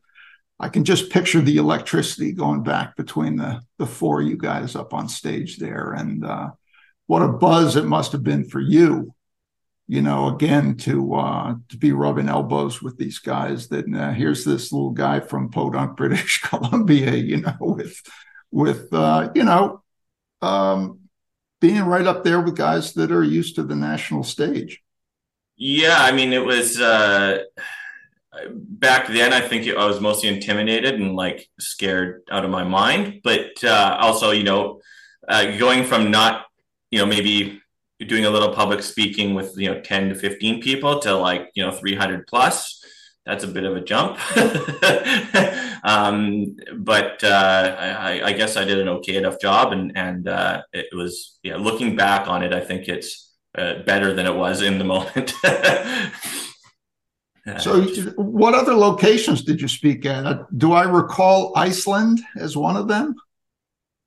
I 0.61 0.69
can 0.69 0.85
just 0.85 1.11
picture 1.11 1.41
the 1.41 1.57
electricity 1.57 2.33
going 2.33 2.63
back 2.63 2.97
between 2.97 3.37
the 3.37 3.61
the 3.79 3.87
four 3.87 4.23
you 4.23 4.37
guys 4.37 4.77
up 4.77 4.95
on 4.95 5.09
stage 5.09 5.59
there, 5.59 5.93
and 5.93 6.25
uh, 6.25 6.51
what 7.07 7.23
a 7.23 7.29
buzz 7.29 7.77
it 7.77 7.85
must 7.85 8.13
have 8.13 8.23
been 8.23 8.45
for 8.45 8.61
you. 8.61 9.15
You 9.87 10.01
know, 10.01 10.29
again 10.29 10.77
to 10.79 11.15
uh, 11.15 11.55
to 11.69 11.77
be 11.77 11.93
rubbing 11.93 12.29
elbows 12.29 12.81
with 12.81 12.97
these 12.97 13.19
guys. 13.19 13.69
That 13.69 13.93
uh, 13.93 14.13
here's 14.13 14.45
this 14.45 14.73
little 14.73 14.93
guy 14.93 15.21
from 15.21 15.51
Podunk, 15.51 15.97
British 15.97 16.41
Columbia. 16.41 17.13
You 17.15 17.43
know, 17.43 17.57
with 17.61 18.01
with 18.51 18.93
uh, 18.93 19.31
you 19.35 19.45
know. 19.45 19.83
Um, 20.41 21.01
being 21.65 21.85
right 21.85 22.07
up 22.07 22.25
there 22.25 22.43
with 22.43 22.57
guys 22.57 22.93
that 22.93 23.11
are 23.11 23.23
used 23.23 23.55
to 23.55 23.63
the 23.63 23.75
national 23.75 24.23
stage. 24.23 24.83
Yeah, 25.57 25.97
I 25.99 26.13
mean, 26.13 26.35
it 26.35 26.45
was 26.45 26.79
uh, 26.79 27.39
back 28.55 29.09
then. 29.09 29.33
I 29.33 29.41
think 29.41 29.69
I 29.69 29.87
was 29.87 30.01
mostly 30.01 30.29
intimidated 30.29 30.95
and 30.95 31.15
like 31.15 31.49
scared 31.59 32.23
out 32.31 32.45
of 32.45 32.51
my 32.51 32.65
mind. 32.65 33.21
But 33.23 33.63
uh, 33.63 33.97
also, 34.01 34.31
you 34.31 34.45
know, 34.45 34.81
uh, 35.29 35.57
going 35.59 35.85
from 35.85 36.11
not, 36.11 36.47
you 36.91 36.99
know, 36.99 37.07
maybe 37.07 37.61
doing 38.07 38.25
a 38.27 38.31
little 38.31 38.53
public 38.53 38.83
speaking 38.83 39.35
with 39.35 39.57
you 39.57 39.73
know 39.73 39.81
ten 39.81 40.09
to 40.09 40.15
fifteen 40.15 40.61
people 40.61 40.99
to 41.01 41.15
like 41.15 41.51
you 41.55 41.65
know 41.65 41.73
three 41.73 41.95
hundred 41.95 42.27
plus 42.27 42.83
that's 43.27 43.45
a 43.45 43.49
bit 43.49 43.65
of 43.65 43.75
a 43.75 43.81
jump. 43.81 44.19
um, 45.85 46.57
but 46.77 47.25
uh, 47.25 47.77
I, 47.79 48.21
I, 48.23 48.33
guess 48.33 48.57
I 48.57 48.65
did 48.65 48.79
an 48.79 48.89
okay 48.89 49.17
enough 49.17 49.41
job, 49.41 49.73
and 49.73 49.97
and 49.97 50.29
uh, 50.29 50.63
it 50.73 50.95
was 50.95 51.39
yeah. 51.43 51.57
Looking 51.57 51.97
back 51.97 52.29
on 52.29 52.43
it, 52.43 52.53
I 52.53 52.61
think 52.61 52.87
it's 52.87 53.33
uh, 53.57 53.83
better 53.85 54.13
than 54.13 54.27
it 54.27 54.35
was 54.35 54.61
in 54.61 54.79
the 54.79 54.85
moment. 54.95 55.33
So, 57.59 57.83
what 58.17 58.55
other 58.55 58.75
locations 58.75 59.43
did 59.43 59.61
you 59.61 59.69
speak 59.69 60.07
at? 60.07 60.47
Do 60.59 60.73
I 60.73 60.85
recall 60.85 61.53
Iceland 61.57 62.21
as 62.37 62.57
one 62.57 62.77
of 62.77 62.89
them? 62.89 63.15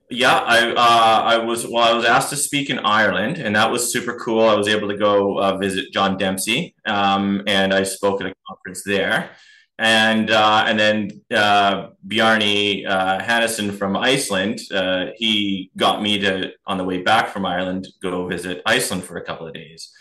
Yeah, 0.10 0.38
I 0.38 0.72
uh, 0.72 1.22
I 1.34 1.38
was 1.38 1.68
well. 1.68 1.84
I 1.84 1.94
was 1.94 2.06
asked 2.06 2.30
to 2.30 2.38
speak 2.38 2.70
in 2.70 2.80
Ireland, 2.80 3.38
and 3.38 3.56
that 3.56 3.70
was 3.70 3.92
super 3.92 4.18
cool. 4.18 4.48
I 4.48 4.56
was 4.56 4.68
able 4.68 4.88
to 4.88 4.98
go 4.98 5.38
uh, 5.40 5.58
visit 5.58 5.92
John 5.92 6.18
Dempsey, 6.18 6.74
um, 6.86 7.44
and 7.46 7.74
I 7.74 7.84
spoke 7.84 8.22
at 8.22 8.28
a 8.28 8.34
conference 8.48 8.84
there. 8.84 9.32
And 9.80 10.32
uh, 10.32 10.64
and 10.66 10.80
then 10.80 11.22
uh, 11.30 11.90
Bjarni 12.08 12.88
uh, 12.88 13.20
Hannesson 13.20 13.78
from 13.78 13.96
Iceland, 13.96 14.60
uh, 14.74 15.08
he 15.18 15.70
got 15.78 16.02
me 16.02 16.18
to 16.20 16.52
on 16.66 16.78
the 16.78 16.84
way 16.84 17.04
back 17.04 17.30
from 17.30 17.46
Ireland 17.46 17.88
go 18.02 18.26
visit 18.28 18.62
Iceland 18.66 19.04
for 19.04 19.18
a 19.18 19.24
couple 19.24 19.46
of 19.46 19.54
days. 19.54 19.92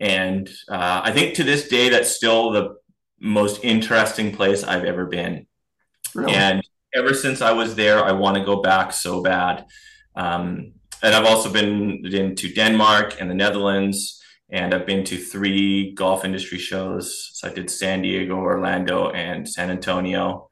And 0.00 0.48
uh, 0.68 1.02
I 1.04 1.12
think 1.12 1.34
to 1.34 1.44
this 1.44 1.68
day, 1.68 1.90
that's 1.90 2.10
still 2.10 2.50
the 2.50 2.76
most 3.20 3.62
interesting 3.62 4.34
place 4.34 4.64
I've 4.64 4.84
ever 4.84 5.06
been. 5.06 5.46
Really? 6.14 6.34
And 6.34 6.62
ever 6.94 7.14
since 7.14 7.40
I 7.42 7.52
was 7.52 7.74
there, 7.74 8.02
I 8.02 8.12
want 8.12 8.36
to 8.36 8.44
go 8.44 8.62
back 8.62 8.92
so 8.92 9.22
bad. 9.22 9.66
Um, 10.16 10.72
and 11.02 11.14
I've 11.14 11.26
also 11.26 11.52
been 11.52 12.04
into 12.04 12.52
Denmark 12.52 13.16
and 13.20 13.30
the 13.30 13.34
Netherlands, 13.34 14.22
and 14.50 14.74
I've 14.74 14.86
been 14.86 15.04
to 15.04 15.16
three 15.16 15.92
golf 15.92 16.24
industry 16.24 16.58
shows. 16.58 17.30
So 17.32 17.48
I 17.48 17.54
did 17.54 17.70
San 17.70 18.02
Diego, 18.02 18.36
Orlando, 18.36 19.10
and 19.10 19.48
San 19.48 19.70
Antonio, 19.70 20.48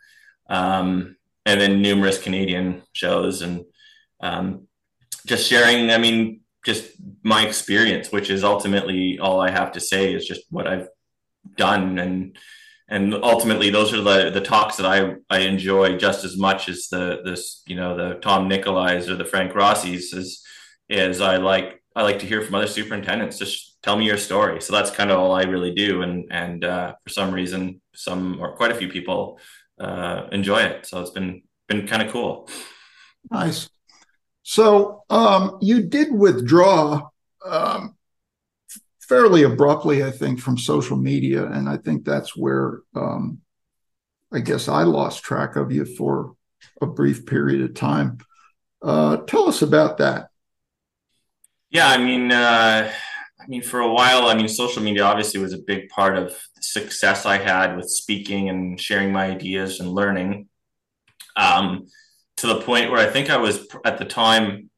um, 0.48 1.16
and 1.44 1.60
then 1.60 1.82
numerous 1.82 2.22
Canadian 2.22 2.82
shows, 2.92 3.42
and 3.42 3.64
um, 4.20 4.68
just 5.26 5.46
sharing. 5.46 5.90
I 5.90 5.98
mean, 5.98 6.40
just 6.64 6.92
my 7.22 7.44
experience, 7.44 8.10
which 8.10 8.30
is 8.30 8.44
ultimately 8.44 9.18
all 9.18 9.40
I 9.40 9.50
have 9.50 9.72
to 9.72 9.80
say, 9.80 10.14
is 10.14 10.26
just 10.26 10.42
what 10.50 10.66
I've 10.66 10.88
done 11.56 11.98
and 11.98 12.38
and 12.88 13.14
ultimately 13.14 13.70
those 13.70 13.92
are 13.92 14.00
the 14.00 14.30
the 14.30 14.40
talks 14.40 14.76
that 14.76 14.86
I 14.86 15.16
I 15.28 15.40
enjoy 15.40 15.98
just 15.98 16.24
as 16.24 16.36
much 16.36 16.68
as 16.68 16.88
the 16.88 17.20
this 17.24 17.62
you 17.66 17.76
know 17.76 17.96
the 17.96 18.14
Tom 18.20 18.48
Nikolais 18.48 19.08
or 19.08 19.16
the 19.16 19.24
Frank 19.24 19.54
Rossi's 19.54 20.12
is 20.12 20.42
is 20.88 21.20
I 21.20 21.36
like 21.36 21.82
I 21.94 22.02
like 22.02 22.20
to 22.20 22.26
hear 22.26 22.42
from 22.42 22.54
other 22.54 22.66
superintendents. 22.66 23.38
Just 23.38 23.82
tell 23.82 23.96
me 23.96 24.06
your 24.06 24.16
story. 24.16 24.60
So 24.60 24.72
that's 24.72 24.90
kind 24.90 25.10
of 25.10 25.18
all 25.18 25.32
I 25.32 25.42
really 25.42 25.74
do. 25.74 26.02
And 26.02 26.26
and 26.30 26.64
uh, 26.64 26.94
for 27.02 27.10
some 27.10 27.32
reason 27.32 27.80
some 27.94 28.40
or 28.40 28.56
quite 28.56 28.70
a 28.70 28.74
few 28.74 28.88
people 28.88 29.38
uh, 29.78 30.28
enjoy 30.32 30.60
it. 30.60 30.86
So 30.86 31.00
it's 31.00 31.10
been 31.10 31.42
been 31.66 31.86
kind 31.86 32.02
of 32.02 32.10
cool. 32.10 32.48
Nice. 33.30 33.68
So 34.42 35.04
um, 35.10 35.58
you 35.60 35.82
did 35.82 36.10
withdraw 36.10 37.10
um, 37.44 37.97
fairly 39.08 39.42
abruptly, 39.42 40.04
I 40.04 40.10
think, 40.10 40.40
from 40.40 40.58
social 40.58 40.96
media. 40.96 41.46
And 41.46 41.68
I 41.68 41.78
think 41.78 42.04
that's 42.04 42.36
where 42.36 42.80
um, 42.94 43.40
I 44.32 44.40
guess 44.40 44.68
I 44.68 44.82
lost 44.82 45.24
track 45.24 45.56
of 45.56 45.72
you 45.72 45.84
for 45.84 46.34
a 46.80 46.86
brief 46.86 47.26
period 47.26 47.62
of 47.62 47.74
time. 47.74 48.18
Uh, 48.82 49.18
tell 49.18 49.48
us 49.48 49.62
about 49.62 49.98
that. 49.98 50.28
Yeah, 51.70 51.88
I 51.88 51.98
mean, 51.98 52.30
uh, 52.32 52.90
I 53.40 53.46
mean, 53.46 53.62
for 53.62 53.80
a 53.80 53.92
while, 53.92 54.26
I 54.26 54.34
mean, 54.34 54.48
social 54.48 54.82
media 54.82 55.04
obviously 55.04 55.40
was 55.40 55.52
a 55.52 55.58
big 55.58 55.88
part 55.88 56.16
of 56.16 56.28
the 56.28 56.62
success 56.62 57.26
I 57.26 57.38
had 57.38 57.76
with 57.76 57.88
speaking 57.88 58.48
and 58.48 58.80
sharing 58.80 59.12
my 59.12 59.26
ideas 59.26 59.80
and 59.80 59.90
learning. 59.90 60.48
Um, 61.36 61.86
to 62.38 62.46
the 62.46 62.60
point 62.60 62.90
where 62.90 63.00
I 63.00 63.10
think 63.10 63.30
I 63.30 63.36
was 63.36 63.66
at 63.84 63.98
the 63.98 64.04
time 64.04 64.70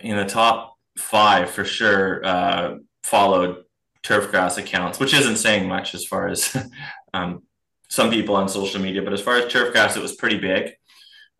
in 0.00 0.16
the 0.16 0.24
top 0.24 0.76
five 0.98 1.50
for 1.50 1.64
sure 1.64 2.24
uh, 2.24 2.74
followed 3.08 3.64
turfgrass 4.02 4.58
accounts, 4.58 4.98
which 5.00 5.14
isn't 5.14 5.36
saying 5.36 5.68
much 5.68 5.94
as 5.94 6.04
far 6.04 6.28
as 6.28 6.56
um, 7.14 7.42
some 7.88 8.10
people 8.10 8.36
on 8.36 8.48
social 8.48 8.80
media, 8.80 9.02
but 9.02 9.12
as 9.12 9.20
far 9.20 9.36
as 9.36 9.52
turfgrass, 9.52 9.96
it 9.96 10.02
was 10.02 10.14
pretty 10.14 10.38
big. 10.38 10.72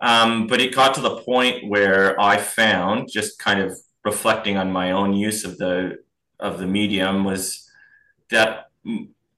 Um, 0.00 0.46
but 0.46 0.60
it 0.60 0.74
got 0.74 0.94
to 0.94 1.00
the 1.00 1.16
point 1.16 1.68
where 1.68 2.18
I 2.20 2.36
found, 2.38 3.10
just 3.10 3.38
kind 3.38 3.60
of 3.60 3.76
reflecting 4.04 4.56
on 4.56 4.72
my 4.72 4.92
own 4.92 5.12
use 5.12 5.44
of 5.44 5.58
the 5.58 5.98
of 6.40 6.58
the 6.60 6.66
medium, 6.66 7.24
was 7.24 7.68
that 8.30 8.70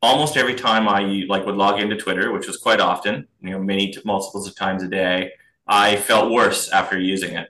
almost 0.02 0.36
every 0.36 0.54
time 0.54 0.86
I 0.86 1.24
like 1.28 1.46
would 1.46 1.56
log 1.56 1.80
into 1.80 1.96
Twitter, 1.96 2.30
which 2.30 2.46
was 2.46 2.58
quite 2.58 2.80
often, 2.80 3.26
you 3.40 3.50
know, 3.50 3.58
many 3.58 3.94
multiples 4.04 4.46
of 4.46 4.54
times 4.54 4.82
a 4.82 4.88
day, 4.88 5.32
I 5.66 5.96
felt 5.96 6.30
worse 6.30 6.68
after 6.68 6.98
using 6.98 7.36
it. 7.36 7.48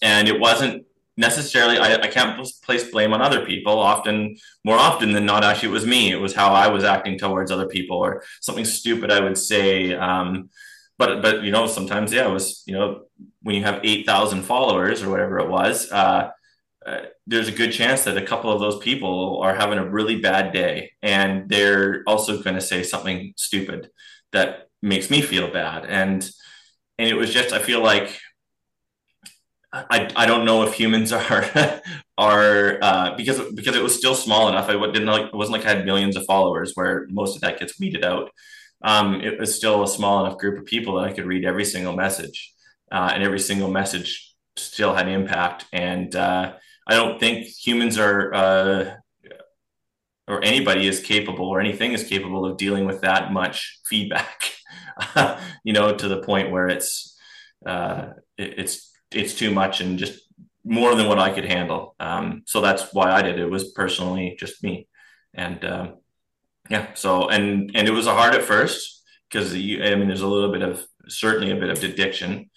And 0.00 0.26
it 0.26 0.40
wasn't 0.40 0.85
necessarily 1.16 1.78
I, 1.78 1.94
I 1.94 2.08
can't 2.08 2.46
place 2.62 2.90
blame 2.90 3.12
on 3.12 3.22
other 3.22 3.44
people 3.44 3.78
often 3.78 4.36
more 4.64 4.76
often 4.76 5.12
than 5.12 5.26
not 5.26 5.44
actually 5.44 5.70
it 5.70 5.72
was 5.72 5.86
me. 5.86 6.12
It 6.12 6.20
was 6.20 6.34
how 6.34 6.52
i 6.52 6.68
was 6.68 6.84
acting 6.84 7.18
towards 7.18 7.50
other 7.50 7.66
people 7.66 7.98
or 7.98 8.22
something 8.40 8.64
stupid 8.64 9.10
i 9.10 9.20
would 9.20 9.38
say 9.38 9.94
um, 9.94 10.50
but 10.98 11.22
but 11.22 11.42
you 11.42 11.50
know 11.50 11.66
sometimes 11.66 12.12
yeah 12.12 12.26
it 12.28 12.32
was 12.32 12.62
you 12.66 12.74
know 12.74 13.02
when 13.42 13.54
you 13.54 13.62
have 13.64 13.80
8000 13.84 14.42
followers 14.42 15.02
or 15.02 15.10
whatever 15.10 15.38
it 15.38 15.48
was 15.48 15.90
uh, 15.92 16.30
uh, 16.86 17.00
there's 17.26 17.48
a 17.48 17.52
good 17.52 17.72
chance 17.72 18.04
that 18.04 18.16
a 18.16 18.22
couple 18.22 18.52
of 18.52 18.60
those 18.60 18.78
people 18.78 19.40
are 19.42 19.54
having 19.54 19.78
a 19.78 19.88
really 19.88 20.20
bad 20.20 20.52
day 20.52 20.92
and 21.02 21.48
they're 21.48 22.02
also 22.06 22.42
going 22.42 22.54
to 22.54 22.60
say 22.60 22.82
something 22.82 23.32
stupid 23.36 23.90
that 24.32 24.68
makes 24.82 25.10
me 25.10 25.20
feel 25.22 25.50
bad. 25.50 25.84
And 25.84 26.28
and 26.98 27.08
it 27.08 27.14
was 27.14 27.30
just 27.32 27.52
i 27.52 27.58
feel 27.58 27.82
like 27.82 28.18
I, 29.72 30.10
I 30.16 30.26
don't 30.26 30.44
know 30.44 30.62
if 30.62 30.74
humans 30.74 31.12
are 31.12 31.44
are 32.18 32.78
uh, 32.82 33.16
because 33.16 33.40
because 33.52 33.76
it 33.76 33.82
was 33.82 33.96
still 33.96 34.14
small 34.14 34.48
enough. 34.48 34.68
I 34.68 34.72
didn't 34.72 35.06
like 35.06 35.26
it 35.26 35.34
wasn't 35.34 35.58
like 35.58 35.66
I 35.66 35.76
had 35.76 35.86
millions 35.86 36.16
of 36.16 36.24
followers 36.26 36.72
where 36.74 37.06
most 37.10 37.34
of 37.34 37.42
that 37.42 37.58
gets 37.58 37.78
weeded 37.78 38.04
out. 38.04 38.30
Um, 38.82 39.20
it 39.20 39.38
was 39.38 39.54
still 39.54 39.82
a 39.82 39.88
small 39.88 40.24
enough 40.24 40.38
group 40.38 40.58
of 40.58 40.66
people 40.66 40.96
that 40.96 41.08
I 41.08 41.12
could 41.12 41.26
read 41.26 41.44
every 41.44 41.64
single 41.64 41.94
message, 41.94 42.52
uh, 42.92 43.10
and 43.12 43.22
every 43.22 43.40
single 43.40 43.70
message 43.70 44.34
still 44.56 44.94
had 44.94 45.08
impact. 45.08 45.66
And 45.72 46.14
uh, 46.14 46.54
I 46.86 46.94
don't 46.94 47.18
think 47.18 47.46
humans 47.46 47.98
are 47.98 48.34
uh, 48.34 48.94
or 50.28 50.42
anybody 50.42 50.86
is 50.86 51.00
capable 51.00 51.48
or 51.48 51.60
anything 51.60 51.92
is 51.92 52.04
capable 52.04 52.44
of 52.44 52.56
dealing 52.56 52.84
with 52.84 53.00
that 53.02 53.32
much 53.32 53.80
feedback. 53.86 54.52
you 55.64 55.72
know, 55.72 55.94
to 55.94 56.08
the 56.08 56.22
point 56.22 56.50
where 56.50 56.68
it's 56.68 57.16
uh, 57.64 58.08
it, 58.36 58.58
it's 58.58 58.92
it's 59.16 59.34
too 59.34 59.50
much 59.52 59.80
and 59.80 59.98
just 59.98 60.20
more 60.64 60.94
than 60.94 61.08
what 61.08 61.18
I 61.18 61.30
could 61.32 61.44
handle. 61.44 61.94
Um, 62.00 62.42
so 62.46 62.60
that's 62.60 62.92
why 62.92 63.12
I 63.12 63.22
did 63.22 63.38
it. 63.38 63.42
it 63.42 63.50
was 63.50 63.72
personally 63.72 64.36
just 64.38 64.62
me, 64.62 64.88
and 65.34 65.64
uh, 65.64 65.92
yeah. 66.70 66.94
So 66.94 67.28
and 67.28 67.70
and 67.74 67.88
it 67.88 67.92
was 67.92 68.06
hard 68.06 68.34
at 68.34 68.44
first 68.44 69.02
because 69.30 69.52
I 69.54 69.56
mean 69.56 70.08
there's 70.08 70.22
a 70.22 70.26
little 70.28 70.52
bit 70.52 70.62
of 70.62 70.84
certainly 71.08 71.52
a 71.52 71.56
bit 71.56 71.70
of 71.70 71.82
addiction 71.84 72.50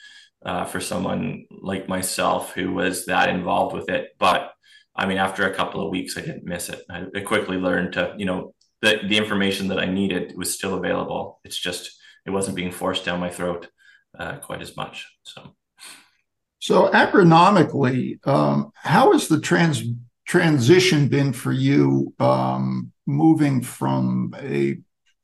uh, 0.46 0.66
for 0.66 0.80
someone 0.80 1.46
like 1.52 1.88
myself 1.90 2.54
who 2.54 2.74
was 2.74 3.06
that 3.06 3.30
involved 3.30 3.76
with 3.76 3.90
it. 3.90 4.10
But 4.20 4.52
I 4.96 5.06
mean 5.06 5.18
after 5.18 5.46
a 5.46 5.56
couple 5.56 5.84
of 5.84 5.92
weeks 5.92 6.18
I 6.18 6.22
didn't 6.22 6.46
miss 6.46 6.70
it. 6.70 6.82
I, 6.90 7.06
I 7.16 7.22
quickly 7.22 7.58
learned 7.58 7.94
to 7.94 8.16
you 8.18 8.26
know 8.26 8.54
the 8.82 9.00
the 9.08 9.18
information 9.18 9.68
that 9.70 9.80
I 9.80 9.86
needed 9.86 10.34
was 10.38 10.54
still 10.54 10.76
available. 10.76 11.40
It's 11.44 11.58
just 11.60 11.92
it 12.26 12.32
wasn't 12.32 12.56
being 12.56 12.72
forced 12.72 13.06
down 13.06 13.20
my 13.20 13.30
throat. 13.30 13.68
uh, 14.18 14.38
quite 14.38 14.62
as 14.62 14.76
much. 14.76 15.08
So, 15.24 15.56
so 16.60 16.90
agronomically, 16.90 18.26
um, 18.28 18.72
how 18.76 19.14
has 19.14 19.28
the 19.28 19.40
trans 19.40 19.82
transition 20.28 21.08
been 21.08 21.34
for 21.34 21.52
you 21.52 22.14
um, 22.20 22.92
moving 23.08 23.62
from 23.62 24.36
a 24.40 24.78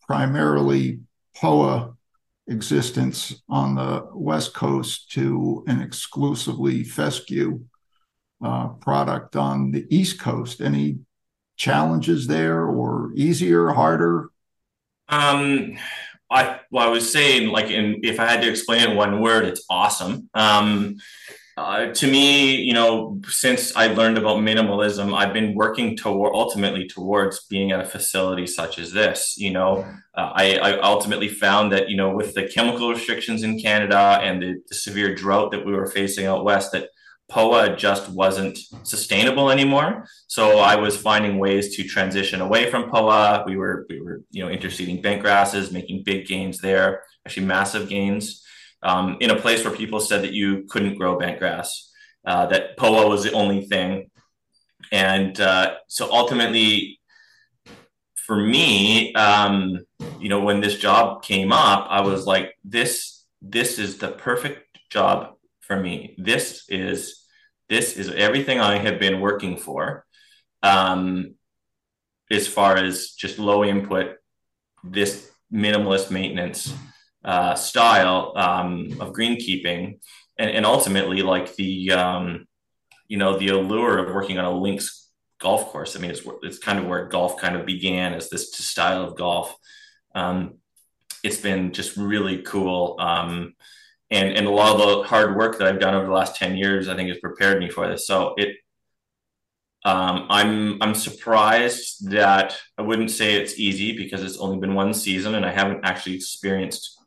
primarily 0.07 0.99
POA 1.35 1.93
existence 2.47 3.41
on 3.49 3.75
the 3.75 4.07
West 4.13 4.53
Coast 4.53 5.11
to 5.11 5.63
an 5.67 5.81
exclusively 5.81 6.83
fescue 6.83 7.59
uh, 8.43 8.69
product 8.69 9.35
on 9.35 9.71
the 9.71 9.85
East 9.89 10.19
Coast? 10.19 10.61
Any 10.61 10.99
challenges 11.57 12.27
there 12.27 12.65
or 12.65 13.11
easier, 13.15 13.69
harder? 13.69 14.29
Um, 15.09 15.77
I 16.29 16.59
well, 16.71 16.87
I 16.87 16.89
was 16.89 17.11
saying 17.11 17.49
like, 17.49 17.69
in 17.69 18.01
if 18.03 18.19
I 18.19 18.25
had 18.25 18.41
to 18.41 18.49
explain 18.49 18.89
it 18.89 18.95
one 18.95 19.21
word, 19.21 19.45
it's 19.45 19.63
awesome. 19.69 20.29
Um, 20.33 20.97
uh, 21.57 21.87
to 21.87 22.11
me, 22.11 22.55
you 22.55 22.73
know, 22.73 23.21
since 23.27 23.73
I 23.77 23.87
learned 23.87 24.17
about 24.17 24.39
minimalism, 24.39 25.15
I've 25.15 25.31
been 25.31 25.55
working 25.55 25.95
toward 25.95 26.35
ultimately 26.35 26.85
towards 26.85 27.45
being 27.45 27.71
at 27.71 27.79
a 27.79 27.85
facility 27.85 28.45
such 28.45 28.77
as 28.77 28.91
this. 28.91 29.35
You 29.37 29.51
know, 29.51 29.87
uh, 30.15 30.31
I, 30.33 30.57
I, 30.57 30.79
ultimately 30.79 31.29
found 31.29 31.71
that 31.71 31.89
you 31.89 31.95
know 31.95 32.13
with 32.13 32.33
the 32.33 32.49
chemical 32.49 32.91
restrictions 32.91 33.43
in 33.43 33.57
Canada 33.57 34.19
and 34.21 34.41
the, 34.41 34.61
the 34.67 34.75
severe 34.75 35.15
drought 35.15 35.51
that 35.51 35.65
we 35.65 35.71
were 35.71 35.87
facing 35.87 36.25
out 36.25 36.43
west, 36.43 36.73
that 36.73 36.89
POA 37.27 37.75
just 37.75 38.09
wasn't 38.09 38.57
sustainable 38.83 39.49
anymore. 39.49 40.05
So 40.27 40.59
I 40.59 40.75
was 40.75 40.95
finding 40.95 41.39
ways 41.39 41.75
to 41.75 41.83
transition 41.83 42.41
away 42.41 42.69
from 42.69 42.89
POA. 42.89 43.43
We 43.47 43.57
were 43.57 43.85
we 43.89 43.99
were 43.99 44.21
you 44.31 44.43
know 44.43 44.55
interseeding 44.55 45.01
bent 45.01 45.21
grasses, 45.21 45.71
making 45.71 46.03
big 46.03 46.27
gains 46.27 46.59
there, 46.59 47.03
actually 47.25 47.47
massive 47.47 47.89
gains, 47.89 48.43
um, 48.83 49.17
in 49.21 49.31
a 49.31 49.35
place 49.35 49.65
where 49.65 49.75
people 49.75 49.99
said 49.99 50.21
that 50.23 50.33
you 50.33 50.65
couldn't 50.69 50.97
grow 50.97 51.17
bent 51.17 51.39
grass, 51.39 51.91
uh, 52.25 52.45
that 52.47 52.77
POA 52.77 53.07
was 53.07 53.23
the 53.23 53.31
only 53.31 53.65
thing, 53.65 54.11
and 54.91 55.39
uh, 55.39 55.75
so 55.87 56.11
ultimately. 56.11 56.99
For 58.27 58.37
me, 58.37 59.13
um, 59.13 59.85
you 60.19 60.29
know, 60.29 60.39
when 60.39 60.59
this 60.59 60.79
job 60.79 61.21
came 61.21 61.51
up, 61.51 61.85
I 61.91 62.01
was 62.01 62.25
like, 62.25 62.55
"This, 62.63 63.23
this 63.39 63.77
is 63.77 63.99
the 63.99 64.07
perfect 64.07 64.79
job 64.89 65.34
for 65.67 65.79
me. 65.79 66.15
This 66.17 66.65
is 66.69 67.25
this 67.69 67.97
is 67.97 68.09
everything 68.11 68.59
I 68.59 68.77
have 68.77 68.99
been 68.99 69.19
working 69.19 69.57
for. 69.57 70.05
Um, 70.61 71.35
as 72.31 72.47
far 72.47 72.77
as 72.77 73.11
just 73.11 73.39
low 73.39 73.63
input, 73.63 74.17
this 74.83 75.31
minimalist 75.53 76.11
maintenance 76.11 76.73
uh, 77.23 77.55
style 77.55 78.33
um, 78.35 78.97
of 78.99 79.13
greenkeeping, 79.13 79.99
and, 80.37 80.49
and 80.49 80.65
ultimately 80.65 81.21
like 81.21 81.55
the 81.55 81.91
um, 81.91 82.45
you 83.07 83.17
know 83.17 83.37
the 83.37 83.49
allure 83.49 83.97
of 83.97 84.13
working 84.13 84.37
on 84.37 84.45
a 84.45 84.51
links 84.51 85.09
golf 85.39 85.67
course. 85.67 85.95
I 85.95 85.99
mean, 85.99 86.11
it's 86.11 86.21
it's 86.43 86.59
kind 86.59 86.79
of 86.79 86.85
where 86.85 87.07
golf 87.07 87.39
kind 87.39 87.55
of 87.55 87.65
began 87.65 88.13
as 88.13 88.29
this 88.29 88.51
style 88.51 89.03
of 89.03 89.17
golf. 89.17 89.55
Um, 90.13 90.55
it's 91.23 91.37
been 91.37 91.73
just 91.73 91.97
really 91.97 92.43
cool. 92.43 92.95
Um, 92.99 93.53
and 94.15 94.37
and 94.37 94.47
a 94.47 94.49
lot 94.49 94.73
of 94.73 94.79
the 94.79 95.07
hard 95.07 95.35
work 95.35 95.57
that 95.57 95.67
I've 95.67 95.79
done 95.79 95.93
over 95.93 96.05
the 96.05 96.11
last 96.13 96.35
ten 96.35 96.55
years, 96.55 96.87
I 96.87 96.95
think, 96.95 97.09
has 97.09 97.19
prepared 97.19 97.59
me 97.59 97.69
for 97.69 97.87
this. 97.87 98.07
So 98.07 98.33
it, 98.37 98.57
um, 99.83 100.27
I'm 100.29 100.81
I'm 100.81 100.95
surprised 100.95 102.09
that 102.09 102.57
I 102.77 102.81
wouldn't 102.81 103.11
say 103.11 103.35
it's 103.35 103.59
easy 103.59 103.95
because 103.95 104.23
it's 104.23 104.37
only 104.37 104.57
been 104.57 104.73
one 104.73 104.93
season 104.93 105.35
and 105.35 105.45
I 105.45 105.51
haven't 105.51 105.81
actually 105.83 106.15
experienced 106.15 106.97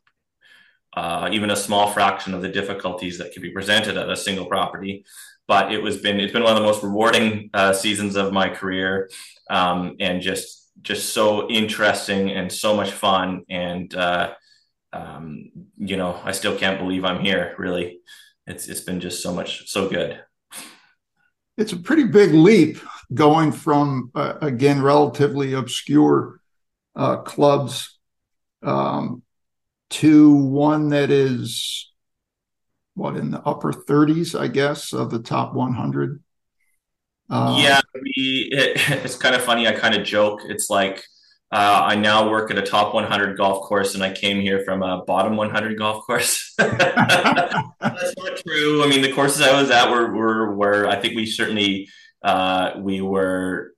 uh, 0.95 1.29
even 1.31 1.49
a 1.51 1.55
small 1.55 1.91
fraction 1.91 2.33
of 2.33 2.41
the 2.41 2.49
difficulties 2.49 3.17
that 3.17 3.31
can 3.33 3.41
be 3.41 3.51
presented 3.51 3.97
at 3.97 4.09
a 4.09 4.15
single 4.15 4.45
property. 4.45 5.05
But 5.47 5.73
it 5.73 5.81
was 5.81 5.97
been 5.97 6.19
it's 6.19 6.33
been 6.33 6.43
one 6.43 6.55
of 6.55 6.59
the 6.59 6.69
most 6.69 6.83
rewarding 6.83 7.49
uh, 7.53 7.73
seasons 7.73 8.15
of 8.15 8.31
my 8.31 8.49
career, 8.49 9.09
um, 9.49 9.95
and 9.99 10.21
just 10.21 10.69
just 10.83 11.11
so 11.13 11.49
interesting 11.49 12.31
and 12.31 12.51
so 12.51 12.75
much 12.75 12.91
fun 12.91 13.45
and. 13.49 13.93
Uh, 13.95 14.33
um, 14.93 15.51
you 15.77 15.97
know, 15.97 16.19
I 16.23 16.31
still 16.31 16.57
can't 16.57 16.79
believe 16.79 17.05
I'm 17.05 17.23
here. 17.23 17.55
Really, 17.57 17.99
it's 18.47 18.67
it's 18.67 18.81
been 18.81 18.99
just 18.99 19.21
so 19.21 19.33
much 19.33 19.69
so 19.69 19.89
good. 19.89 20.21
It's 21.57 21.73
a 21.73 21.77
pretty 21.77 22.05
big 22.05 22.33
leap 22.33 22.79
going 23.13 23.51
from 23.51 24.11
uh, 24.15 24.35
again 24.41 24.81
relatively 24.81 25.53
obscure 25.53 26.39
uh, 26.95 27.17
clubs 27.17 27.99
um, 28.63 29.23
to 29.89 30.33
one 30.33 30.89
that 30.89 31.11
is 31.11 31.91
what 32.95 33.15
in 33.15 33.31
the 33.31 33.41
upper 33.41 33.71
30s, 33.71 34.37
I 34.37 34.47
guess, 34.47 34.93
of 34.93 35.09
the 35.09 35.19
top 35.19 35.53
100. 35.53 36.21
Uh, 37.29 37.57
yeah, 37.61 37.81
we, 37.93 38.49
it, 38.51 38.89
it's 39.05 39.15
kind 39.15 39.35
of 39.35 39.41
funny. 39.41 39.67
I 39.67 39.71
kind 39.71 39.95
of 39.95 40.05
joke. 40.05 40.41
It's 40.45 40.69
like 40.69 41.03
uh, 41.51 41.81
I 41.85 41.95
now 41.95 42.29
work 42.29 42.51
at 42.51 42.59
a 42.59 42.61
top 42.61 42.93
100 42.93 43.35
golf 43.35 43.67
course, 43.67 43.95
and 43.95 44.03
I 44.03 44.11
came 44.11 44.39
here 44.39 44.63
from 44.63 44.83
a 44.83 45.03
bottom 45.03 45.35
100 45.35 45.77
golf 45.77 46.05
course. 46.05 46.53
That's 46.57 47.55
not 47.79 48.37
true. 48.45 48.83
I 48.83 48.87
mean, 48.87 49.01
the 49.01 49.11
courses 49.13 49.41
I 49.41 49.59
was 49.59 49.71
at 49.71 49.89
were 49.89 50.13
were 50.13 50.55
where 50.55 50.87
I 50.87 50.99
think 50.99 51.15
we 51.15 51.25
certainly 51.25 51.89
uh, 52.21 52.73
we 52.77 53.01
were 53.01 53.73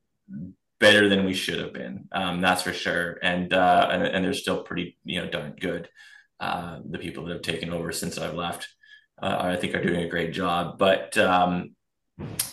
better 0.81 1.07
than 1.07 1.25
we 1.25 1.33
should 1.33 1.59
have 1.59 1.71
been. 1.71 2.09
Um, 2.11 2.41
that's 2.41 2.63
for 2.63 2.73
sure. 2.73 3.19
And, 3.21 3.53
uh, 3.53 3.87
and 3.91 4.03
and 4.03 4.25
they're 4.25 4.33
still 4.33 4.63
pretty 4.63 4.97
you 5.05 5.21
know 5.21 5.29
darn 5.29 5.55
good. 5.59 5.87
Uh, 6.39 6.79
the 6.89 6.97
people 6.97 7.23
that 7.23 7.33
have 7.33 7.43
taken 7.43 7.71
over 7.71 7.91
since 7.91 8.17
I've 8.17 8.33
left, 8.33 8.67
uh, 9.21 9.37
I 9.39 9.55
think, 9.55 9.75
are 9.75 9.83
doing 9.83 10.03
a 10.03 10.09
great 10.09 10.33
job. 10.33 10.79
But 10.79 11.15
um, 11.17 11.75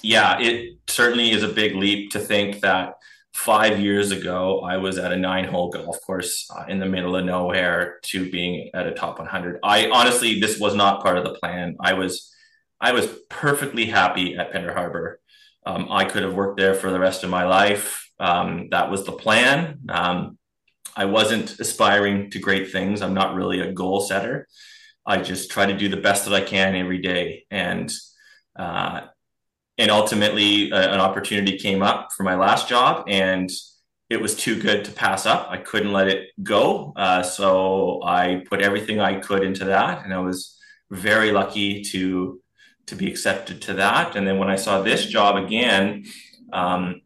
yeah, 0.03 0.39
it 0.41 0.79
certainly 0.87 1.31
is 1.31 1.43
a 1.43 1.49
big 1.49 1.75
leap 1.75 2.11
to 2.11 2.21
think 2.21 2.61
that 2.61 2.95
five 3.33 3.81
years 3.81 4.11
ago, 4.11 4.61
I 4.61 4.77
was 4.79 4.99
at 4.99 5.12
a 5.12 5.17
nine 5.17 5.45
hole 5.45 5.71
golf 5.71 6.01
course 6.03 6.49
uh, 6.55 6.64
in 6.69 6.79
the 6.79 6.87
middle 6.87 7.17
of 7.17 7.25
nowhere 7.25 7.99
to 8.05 8.31
being 8.31 8.71
at 8.75 8.87
a 8.87 8.93
top 8.93 9.19
100. 9.19 9.61
I 9.62 9.91
honestly, 9.91 10.41
this 10.41 10.59
was 10.59 10.75
not 10.75 11.03
part 11.03 11.19
of 11.19 11.25
the 11.25 11.35
plan. 11.35 11.77
I 11.81 11.95
was, 11.95 12.35
I 12.81 12.93
was 12.93 13.07
perfectly 13.29 13.87
happy 13.87 14.37
at 14.37 14.53
Pender 14.53 14.73
Harbour. 14.73 15.21
Um, 15.67 15.88
I 15.91 16.05
could 16.05 16.23
have 16.23 16.35
worked 16.35 16.59
there 16.59 16.75
for 16.75 16.91
the 16.91 17.01
rest 17.01 17.25
of 17.25 17.31
my 17.31 17.45
life. 17.45 18.11
Um, 18.19 18.69
that 18.71 18.91
was 18.91 19.05
the 19.05 19.12
plan. 19.12 19.81
Um, 19.88 20.38
I 20.97 21.05
wasn't 21.05 21.61
aspiring 21.61 22.31
to 22.31 22.41
great 22.41 22.73
things. 22.73 23.03
I'm 23.03 23.14
not 23.14 23.35
really 23.35 23.61
a 23.61 23.73
goal 23.73 24.01
setter. 24.01 24.49
I 25.07 25.19
just 25.19 25.51
try 25.51 25.67
to 25.67 25.77
do 25.77 25.88
the 25.88 25.97
best 25.97 26.25
that 26.25 26.35
I 26.35 26.41
can 26.41 26.75
every 26.75 26.99
day. 26.99 27.47
And 27.51 27.93
uh, 28.59 29.03
and 29.79 29.91
ultimately 29.91 30.73
uh, 30.73 30.93
an 30.93 31.01
opportunity 31.01 31.57
came 31.57 31.83
up 31.83 32.11
for 32.17 32.25
my 32.25 32.35
last 32.35 32.69
job 32.69 33.05
and 33.09 33.51
it 34.11 34.21
was 34.21 34.35
too 34.35 34.61
good 34.61 34.85
to 34.87 34.93
pass 34.93 35.27
up. 35.27 35.49
I 35.51 35.59
couldn't 35.59 35.93
let 35.93 36.09
it 36.09 36.31
go. 36.43 36.93
Uh, 36.97 37.23
so 37.23 38.03
i 38.03 38.43
put 38.49 38.61
everything 38.61 39.01
i 39.01 39.21
could 39.21 39.43
into 39.43 39.64
that 39.67 40.05
and 40.05 40.12
i 40.12 40.19
was 40.19 40.59
very 40.91 41.31
lucky 41.33 41.83
to 41.83 42.41
to 42.87 42.97
be 42.97 43.07
accepted 43.07 43.61
to 43.61 43.75
that. 43.75 44.17
And 44.17 44.27
then 44.27 44.38
when 44.38 44.51
i 44.51 44.57
saw 44.57 44.83
this 44.83 45.07
job 45.07 45.37
again 45.37 46.05
um, 46.53 47.03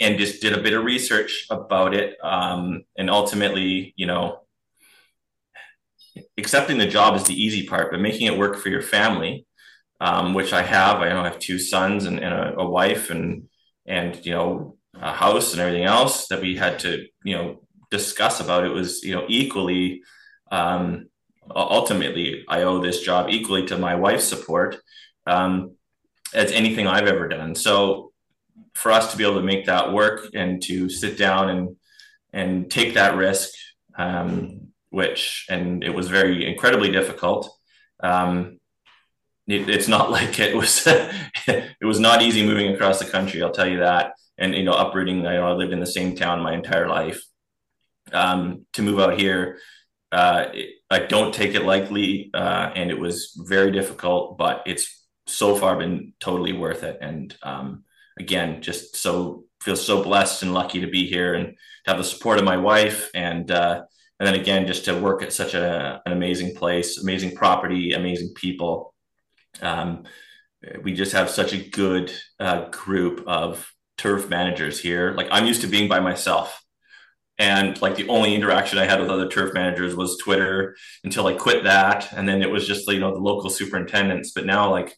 and 0.00 0.18
just 0.18 0.42
did 0.42 0.52
a 0.52 0.62
bit 0.62 0.72
of 0.72 0.84
research 0.84 1.46
about 1.50 1.94
it 1.94 2.16
um, 2.22 2.82
and 2.96 3.08
ultimately 3.08 3.94
you 3.96 4.06
know 4.06 4.40
accepting 6.36 6.78
the 6.78 6.86
job 6.86 7.14
is 7.14 7.24
the 7.24 7.40
easy 7.40 7.66
part 7.66 7.90
but 7.90 8.00
making 8.00 8.26
it 8.26 8.38
work 8.38 8.56
for 8.56 8.68
your 8.68 8.82
family 8.82 9.46
um, 10.02 10.34
which 10.34 10.52
I 10.52 10.62
have. 10.62 11.00
I 11.00 11.08
have 11.08 11.38
two 11.38 11.60
sons 11.60 12.06
and, 12.06 12.18
and 12.18 12.34
a, 12.34 12.58
a, 12.58 12.68
wife 12.68 13.10
and 13.10 13.48
and 13.86 14.26
you 14.26 14.32
know 14.32 14.76
a 14.94 15.12
house 15.12 15.52
and 15.52 15.60
everything 15.60 15.84
else 15.84 16.26
that 16.26 16.42
we 16.42 16.56
had 16.56 16.80
to 16.80 17.06
you 17.22 17.36
know 17.36 17.62
discuss 17.88 18.40
about. 18.40 18.66
It 18.66 18.72
was 18.72 19.04
you 19.04 19.14
know 19.14 19.24
equally. 19.28 20.02
Um, 20.50 21.08
ultimately, 21.54 22.44
I 22.48 22.62
owe 22.62 22.80
this 22.80 23.00
job 23.02 23.30
equally 23.30 23.64
to 23.66 23.78
my 23.78 23.94
wife's 23.94 24.24
support 24.24 24.76
um, 25.26 25.76
as 26.34 26.50
anything 26.50 26.88
I've 26.88 27.06
ever 27.06 27.28
done. 27.28 27.54
So 27.54 28.12
for 28.74 28.90
us 28.90 29.12
to 29.12 29.16
be 29.16 29.24
able 29.24 29.36
to 29.36 29.46
make 29.46 29.66
that 29.66 29.92
work 29.92 30.30
and 30.34 30.60
to 30.64 30.88
sit 30.88 31.16
down 31.16 31.48
and 31.48 31.76
and 32.32 32.68
take 32.68 32.94
that 32.94 33.16
risk, 33.16 33.50
um, 33.96 34.72
which 34.90 35.46
and 35.48 35.84
it 35.84 35.94
was 35.94 36.08
very 36.08 36.44
incredibly 36.44 36.90
difficult. 36.90 37.56
Um, 38.02 38.58
it, 39.52 39.68
it's 39.68 39.88
not 39.88 40.10
like 40.16 40.38
it 40.38 40.56
was 40.56 40.86
it 40.86 41.84
was 41.84 42.00
not 42.00 42.22
easy 42.22 42.44
moving 42.44 42.74
across 42.74 42.98
the 42.98 43.10
country 43.10 43.42
i'll 43.42 43.52
tell 43.52 43.68
you 43.68 43.80
that. 43.80 44.14
And 44.38 44.54
you 44.54 44.64
know 44.64 44.72
uprooting 44.72 45.26
i 45.26 45.34
know 45.36 45.48
i 45.48 45.52
lived 45.52 45.72
in 45.72 45.80
the 45.80 45.86
same 45.86 46.16
town 46.16 46.42
my 46.42 46.54
entire 46.54 46.88
life. 46.88 47.22
Um, 48.12 48.66
to 48.72 48.82
move 48.82 48.98
out 48.98 49.18
here 49.18 49.58
uh, 50.10 50.46
it, 50.52 50.70
i 50.90 50.98
don't 50.98 51.32
take 51.32 51.54
it 51.54 51.64
lightly 51.64 52.30
uh, 52.34 52.70
and 52.74 52.90
it 52.90 52.98
was 52.98 53.32
very 53.46 53.70
difficult 53.70 54.36
but 54.36 54.62
it's 54.66 55.06
so 55.26 55.54
far 55.54 55.76
been 55.76 56.12
totally 56.18 56.52
worth 56.52 56.82
it. 56.82 56.98
And 57.00 57.34
um, 57.42 57.84
again 58.18 58.62
just 58.62 58.96
so 58.96 59.44
feel 59.62 59.76
so 59.76 60.02
blessed 60.02 60.42
and 60.42 60.52
lucky 60.52 60.80
to 60.80 60.88
be 60.88 61.06
here 61.06 61.34
and 61.34 61.46
to 61.84 61.90
have 61.90 61.98
the 61.98 62.04
support 62.04 62.38
of 62.38 62.44
my 62.44 62.56
wife. 62.56 63.10
And 63.14 63.50
uh, 63.50 63.82
and 64.22 64.26
then 64.28 64.40
again, 64.40 64.68
just 64.68 64.84
to 64.84 64.96
work 64.96 65.20
at 65.22 65.32
such 65.32 65.54
a, 65.54 66.00
an 66.06 66.12
amazing 66.12 66.54
place, 66.54 66.98
amazing 66.98 67.34
property, 67.34 67.92
amazing 67.92 68.32
people. 68.36 68.94
Um, 69.60 70.04
we 70.82 70.94
just 70.94 71.12
have 71.12 71.28
such 71.28 71.52
a 71.52 71.68
good 71.68 72.12
uh, 72.38 72.68
group 72.70 73.24
of 73.26 73.72
turf 73.98 74.28
managers 74.28 74.80
here. 74.80 75.12
Like 75.12 75.28
I'm 75.30 75.46
used 75.46 75.62
to 75.62 75.66
being 75.66 75.88
by 75.88 76.00
myself. 76.00 76.60
And 77.38 77.80
like 77.82 77.96
the 77.96 78.08
only 78.08 78.34
interaction 78.34 78.78
I 78.78 78.84
had 78.84 79.00
with 79.00 79.10
other 79.10 79.28
turf 79.28 79.54
managers 79.54 79.96
was 79.96 80.18
Twitter 80.18 80.76
until 81.02 81.26
I 81.26 81.34
quit 81.34 81.64
that. 81.64 82.12
And 82.12 82.28
then 82.28 82.42
it 82.42 82.50
was 82.50 82.66
just, 82.66 82.86
you 82.88 83.00
know, 83.00 83.12
the 83.12 83.18
local 83.20 83.50
superintendents. 83.50 84.32
But 84.32 84.46
now 84.46 84.70
like 84.70 84.96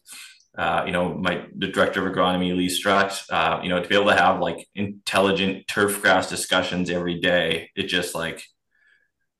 uh, 0.57 0.83
you 0.85 0.91
know, 0.91 1.13
my 1.13 1.45
the 1.57 1.67
director 1.67 2.05
of 2.05 2.13
agronomy, 2.13 2.55
Lee 2.55 2.69
Strutt, 2.69 3.23
uh, 3.29 3.59
you 3.61 3.69
know, 3.69 3.81
to 3.81 3.89
be 3.89 3.95
able 3.95 4.07
to 4.07 4.15
have 4.15 4.39
like 4.39 4.67
intelligent 4.73 5.67
turf 5.67 6.01
grass 6.01 6.29
discussions 6.29 6.89
every 6.89 7.19
day, 7.19 7.71
it 7.75 7.83
just 7.83 8.15
like 8.15 8.41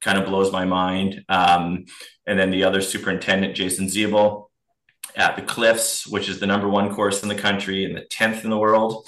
kind 0.01 0.17
of 0.17 0.25
blows 0.25 0.51
my 0.51 0.65
mind. 0.65 1.23
Um, 1.29 1.85
and 2.27 2.37
then 2.37 2.51
the 2.51 2.65
other 2.65 2.81
superintendent, 2.81 3.55
Jason 3.55 3.87
Ziebel, 3.87 4.44
at 5.15 5.35
the 5.35 5.41
Cliffs, 5.41 6.07
which 6.07 6.29
is 6.29 6.39
the 6.39 6.45
number 6.45 6.67
one 6.67 6.93
course 6.93 7.23
in 7.23 7.29
the 7.29 7.35
country 7.35 7.85
and 7.85 7.95
the 7.95 8.05
tenth 8.05 8.43
in 8.43 8.49
the 8.49 8.57
world. 8.57 9.07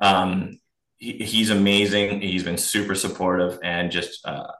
Um, 0.00 0.58
he, 0.96 1.12
he's 1.18 1.50
amazing. 1.50 2.20
He's 2.20 2.44
been 2.44 2.58
super 2.58 2.94
supportive 2.94 3.58
and 3.62 3.90
just 3.90 4.26
uh, 4.26 4.52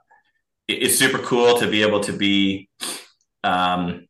it, 0.67 0.83
it's 0.83 0.97
super 0.97 1.19
cool 1.19 1.59
to 1.59 1.67
be 1.67 1.81
able 1.81 2.01
to 2.01 2.13
be. 2.13 2.69
Um, 3.43 4.05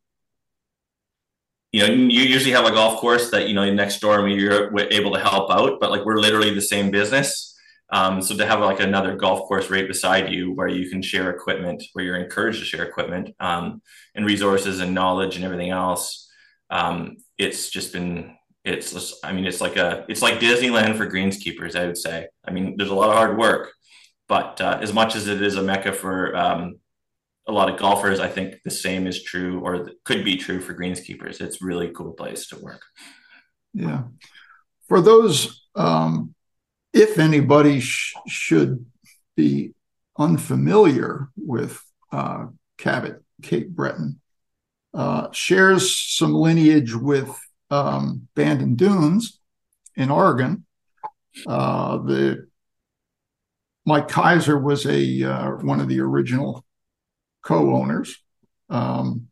you 1.72 1.86
know, 1.86 1.92
you 1.92 2.22
usually 2.22 2.52
have 2.52 2.66
a 2.66 2.72
golf 2.72 3.00
course 3.00 3.30
that 3.30 3.46
you 3.46 3.54
know 3.54 3.72
next 3.72 4.00
door, 4.00 4.28
you're 4.28 4.76
able 4.90 5.12
to 5.12 5.20
help 5.20 5.52
out, 5.52 5.78
but 5.78 5.90
like 5.90 6.04
we're 6.04 6.18
literally 6.18 6.52
the 6.52 6.60
same 6.60 6.90
business. 6.90 7.46
Um, 7.92 8.22
so 8.22 8.36
to 8.36 8.46
have 8.46 8.60
like 8.60 8.80
another 8.80 9.16
golf 9.16 9.48
course 9.48 9.68
right 9.70 9.86
beside 9.86 10.32
you 10.32 10.52
where 10.52 10.68
you 10.68 10.88
can 10.90 11.02
share 11.02 11.30
equipment, 11.30 11.82
where 11.92 12.04
you're 12.04 12.16
encouraged 12.16 12.60
to 12.60 12.64
share 12.64 12.84
equipment 12.84 13.34
um, 13.40 13.82
and 14.14 14.24
resources 14.24 14.80
and 14.80 14.94
knowledge 14.94 15.36
and 15.36 15.44
everything 15.44 15.70
else, 15.70 16.29
um, 16.70 17.16
it's 17.38 17.70
just 17.70 17.92
been 17.92 18.36
it's 18.64 18.92
just, 18.92 19.24
I 19.24 19.32
mean 19.32 19.46
it's 19.46 19.60
like 19.60 19.76
a 19.76 20.04
it's 20.08 20.22
like 20.22 20.38
Disneyland 20.38 20.96
for 20.96 21.06
greenskeepers. 21.06 21.74
I 21.76 21.86
would 21.86 21.98
say. 21.98 22.28
I 22.46 22.50
mean, 22.50 22.76
there's 22.76 22.90
a 22.90 22.94
lot 22.94 23.10
of 23.10 23.16
hard 23.16 23.38
work, 23.38 23.72
but 24.28 24.60
uh, 24.60 24.78
as 24.80 24.92
much 24.92 25.16
as 25.16 25.28
it 25.28 25.42
is 25.42 25.56
a 25.56 25.62
mecca 25.62 25.92
for 25.92 26.36
um, 26.36 26.76
a 27.46 27.52
lot 27.52 27.70
of 27.70 27.78
golfers, 27.78 28.20
I 28.20 28.28
think 28.28 28.56
the 28.64 28.70
same 28.70 29.06
is 29.06 29.22
true 29.22 29.60
or 29.60 29.90
could 30.04 30.24
be 30.24 30.36
true 30.36 30.60
for 30.60 30.74
greenskeepers. 30.74 31.40
It's 31.40 31.62
really 31.62 31.90
cool 31.90 32.12
place 32.12 32.48
to 32.48 32.58
work. 32.58 32.82
Yeah. 33.72 34.04
For 34.88 35.00
those, 35.00 35.66
um, 35.74 36.34
if 36.92 37.18
anybody 37.18 37.80
sh- 37.80 38.14
should 38.26 38.84
be 39.36 39.74
unfamiliar 40.18 41.28
with 41.36 41.80
uh, 42.12 42.46
Cabot 42.78 43.22
Cape 43.42 43.70
Breton, 43.70 44.20
uh, 44.94 45.30
shares 45.32 45.96
some 45.96 46.34
lineage 46.34 46.94
with 46.94 47.38
um, 47.70 48.28
Bandon 48.34 48.74
Dunes 48.74 49.40
in 49.96 50.10
Oregon. 50.10 50.66
Uh, 51.46 51.98
the 51.98 52.48
Mike 53.86 54.08
Keiser 54.08 54.60
was 54.60 54.86
a 54.86 55.22
uh, 55.22 55.50
one 55.62 55.80
of 55.80 55.88
the 55.88 56.00
original 56.00 56.64
co-owners. 57.42 58.22
Um, 58.68 59.28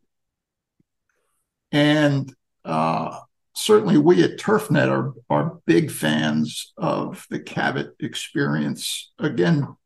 and 1.71 2.35
uh, 2.65 3.19
certainly 3.55 3.99
we 3.99 4.23
at 4.23 4.39
TurfNet 4.39 4.89
are, 4.89 5.13
are 5.29 5.59
big 5.67 5.91
fans 5.91 6.73
of 6.77 7.27
the 7.31 7.41
Cabot 7.41 7.95
experience. 8.01 9.13
Again, 9.19 9.77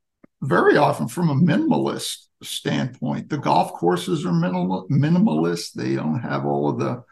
very 0.41 0.77
often 0.77 1.09
from 1.09 1.31
a 1.31 1.35
minimalist 1.35 2.27
standpoint. 2.43 3.29
The 3.29 3.39
golf 3.39 3.73
courses 3.75 4.25
are 4.27 4.33
minimal, 4.33 4.87
minimalist. 4.89 5.73
They 5.73 5.95
don't 5.95 6.21
have 6.21 6.45
all 6.45 6.69
of 6.69 6.79
the 6.79 7.05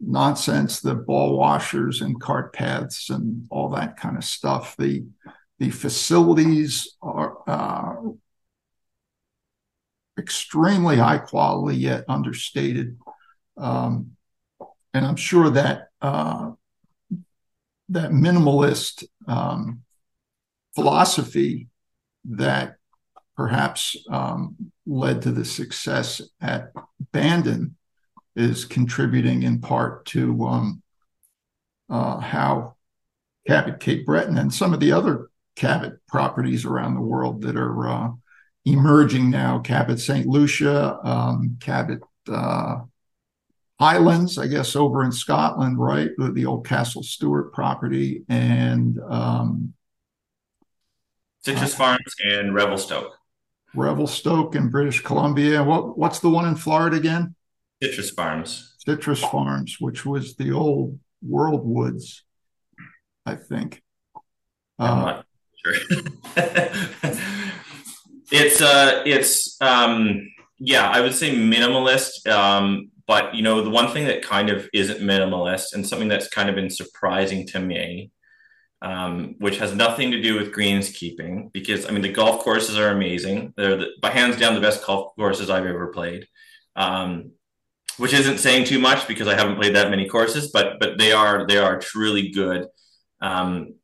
nonsense, 0.00 0.80
the 0.80 0.94
ball 0.94 1.36
washers 1.36 2.00
and 2.00 2.20
cart 2.20 2.52
paths 2.52 3.10
and 3.10 3.46
all 3.50 3.70
that 3.70 3.96
kind 3.96 4.16
of 4.16 4.24
stuff. 4.24 4.76
The 4.76 5.06
the 5.58 5.70
facilities 5.70 6.96
are 7.02 7.36
uh, 7.48 7.94
extremely 10.16 10.96
high 10.96 11.18
quality 11.18 11.78
yet 11.78 12.04
understated. 12.08 12.96
Um, 13.56 14.12
and 14.94 15.04
I'm 15.04 15.16
sure 15.16 15.50
that 15.50 15.88
uh, 16.00 16.52
that 17.88 18.10
minimalist 18.10 19.04
um, 19.26 19.82
philosophy 20.74 21.68
that 22.24 22.76
perhaps 23.38 23.96
um, 24.10 24.56
led 24.84 25.22
to 25.22 25.30
the 25.30 25.44
success 25.44 26.20
at 26.40 26.72
Bandon 27.12 27.76
is 28.34 28.64
contributing 28.64 29.44
in 29.44 29.60
part 29.60 30.04
to 30.06 30.44
um, 30.44 30.82
uh, 31.88 32.18
how 32.18 32.74
Cabot 33.46 33.78
Cape 33.78 34.04
Breton 34.04 34.36
and 34.36 34.52
some 34.52 34.74
of 34.74 34.80
the 34.80 34.90
other 34.90 35.30
Cabot 35.54 36.00
properties 36.08 36.64
around 36.64 36.94
the 36.94 37.00
world 37.00 37.42
that 37.42 37.56
are 37.56 37.88
uh, 37.88 38.08
emerging 38.64 39.30
now 39.30 39.60
Cabot 39.60 40.00
St. 40.00 40.26
Lucia, 40.26 40.98
um, 41.04 41.58
Cabot 41.60 42.00
uh, 42.28 42.78
Highlands, 43.78 44.36
I 44.36 44.48
guess, 44.48 44.74
over 44.74 45.04
in 45.04 45.12
Scotland, 45.12 45.78
right? 45.78 46.10
The, 46.18 46.44
old 46.44 46.66
Castle 46.66 47.04
Stuart 47.04 47.52
property 47.52 48.24
and 48.28 48.98
um, 49.08 49.74
Citrus 51.44 51.76
Farms 51.76 52.14
and 52.24 52.52
Revelstoke. 52.52 53.17
Revelstoke 53.74 54.54
in 54.54 54.70
British 54.70 55.02
Columbia. 55.02 55.62
What 55.62 55.98
what's 55.98 56.20
the 56.20 56.30
one 56.30 56.46
in 56.48 56.56
Florida 56.56 56.96
again? 56.96 57.34
Citrus 57.82 58.10
Farms. 58.10 58.74
Citrus 58.84 59.20
Farms, 59.20 59.76
which 59.78 60.04
was 60.04 60.36
the 60.36 60.52
old 60.52 60.98
World 61.22 61.62
Woods, 61.64 62.24
I 63.26 63.34
think. 63.34 63.82
Uh, 64.78 65.22
sure. 65.64 65.74
It's 68.30 68.60
uh, 68.60 69.02
it's 69.06 69.60
um, 69.60 70.28
yeah, 70.58 70.88
I 70.88 71.00
would 71.00 71.14
say 71.14 71.34
minimalist. 71.34 72.26
Um, 72.26 72.90
but 73.06 73.34
you 73.34 73.42
know, 73.42 73.62
the 73.62 73.70
one 73.70 73.92
thing 73.92 74.06
that 74.06 74.22
kind 74.22 74.50
of 74.50 74.68
isn't 74.72 75.00
minimalist, 75.00 75.72
and 75.72 75.86
something 75.86 76.08
that's 76.08 76.28
kind 76.28 76.48
of 76.48 76.54
been 76.54 76.70
surprising 76.70 77.46
to 77.48 77.60
me, 77.60 78.10
um, 78.82 79.34
which 79.38 79.58
has 79.58 79.74
nothing 79.74 80.10
to 80.12 80.22
do 80.22 80.36
with 80.38 80.54
greenskeeping, 80.54 81.52
because 81.52 81.86
I 81.86 81.90
mean 81.90 82.02
the 82.02 82.12
golf 82.12 82.40
courses 82.40 82.78
are 82.78 82.90
amazing. 82.90 83.54
They're 83.56 83.76
the, 83.76 83.88
by 84.00 84.10
hands 84.10 84.38
down 84.38 84.54
the 84.54 84.60
best 84.60 84.84
golf 84.86 85.14
courses 85.16 85.50
I've 85.50 85.66
ever 85.66 85.88
played. 85.88 86.26
Um, 86.76 87.32
which 87.98 88.12
isn't 88.12 88.38
saying 88.38 88.64
too 88.64 88.78
much 88.78 89.08
because 89.08 89.26
I 89.26 89.34
haven't 89.34 89.56
played 89.56 89.74
that 89.74 89.90
many 89.90 90.08
courses, 90.08 90.50
but 90.52 90.78
but 90.80 90.98
they 90.98 91.12
are 91.12 91.46
they 91.46 91.58
are 91.58 91.78
truly 91.78 92.30
good. 92.30 92.66
Um, 93.20 93.74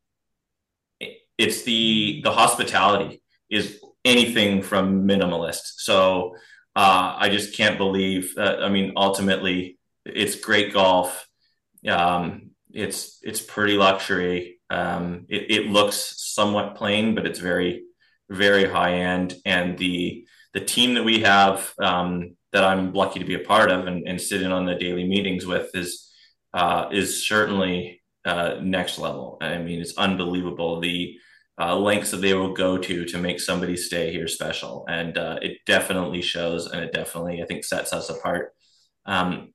it's 1.36 1.62
the 1.62 2.20
the 2.22 2.30
hospitality 2.30 3.22
is 3.50 3.80
anything 4.04 4.62
from 4.62 5.06
minimalist. 5.06 5.78
So 5.78 6.36
uh, 6.76 7.16
I 7.18 7.28
just 7.28 7.56
can't 7.56 7.78
believe. 7.78 8.34
Uh, 8.36 8.58
I 8.60 8.68
mean, 8.68 8.92
ultimately, 8.96 9.78
it's 10.04 10.36
great 10.36 10.72
golf. 10.72 11.28
Um, 11.86 12.50
it's 12.72 13.18
it's 13.22 13.40
pretty 13.40 13.76
luxury. 13.76 14.53
Um, 14.70 15.26
it, 15.28 15.50
it, 15.50 15.66
looks 15.66 16.14
somewhat 16.16 16.74
plain, 16.74 17.14
but 17.14 17.26
it's 17.26 17.38
very 17.38 17.84
very 18.30 18.64
high 18.64 18.94
end. 18.94 19.36
And 19.44 19.76
the 19.78 20.26
the 20.52 20.60
team 20.60 20.94
that 20.94 21.04
we 21.04 21.20
have 21.20 21.72
um, 21.78 22.36
that 22.52 22.64
I'm 22.64 22.92
lucky 22.92 23.18
to 23.18 23.26
be 23.26 23.34
a 23.34 23.40
part 23.40 23.70
of 23.70 23.86
and, 23.86 24.08
and 24.08 24.20
sit 24.20 24.42
in 24.42 24.52
on 24.52 24.64
the 24.64 24.74
daily 24.74 25.04
meetings 25.06 25.44
with 25.44 25.70
is 25.74 26.10
uh, 26.54 26.88
is 26.92 27.26
certainly 27.26 28.02
uh, 28.24 28.56
next 28.62 28.98
level. 28.98 29.38
I 29.40 29.58
mean, 29.58 29.80
it's 29.80 29.98
unbelievable 29.98 30.80
the 30.80 31.18
uh, 31.60 31.76
lengths 31.76 32.10
that 32.10 32.18
they 32.18 32.34
will 32.34 32.52
go 32.52 32.78
to 32.78 33.04
to 33.04 33.18
make 33.18 33.40
somebody 33.40 33.76
stay 33.76 34.10
here 34.10 34.26
special. 34.26 34.84
And 34.88 35.16
uh, 35.16 35.38
it 35.42 35.58
definitely 35.66 36.22
shows, 36.22 36.66
and 36.66 36.82
it 36.82 36.92
definitely, 36.92 37.42
I 37.42 37.46
think, 37.46 37.64
sets 37.64 37.92
us 37.92 38.10
apart. 38.10 38.54
Um, 39.06 39.52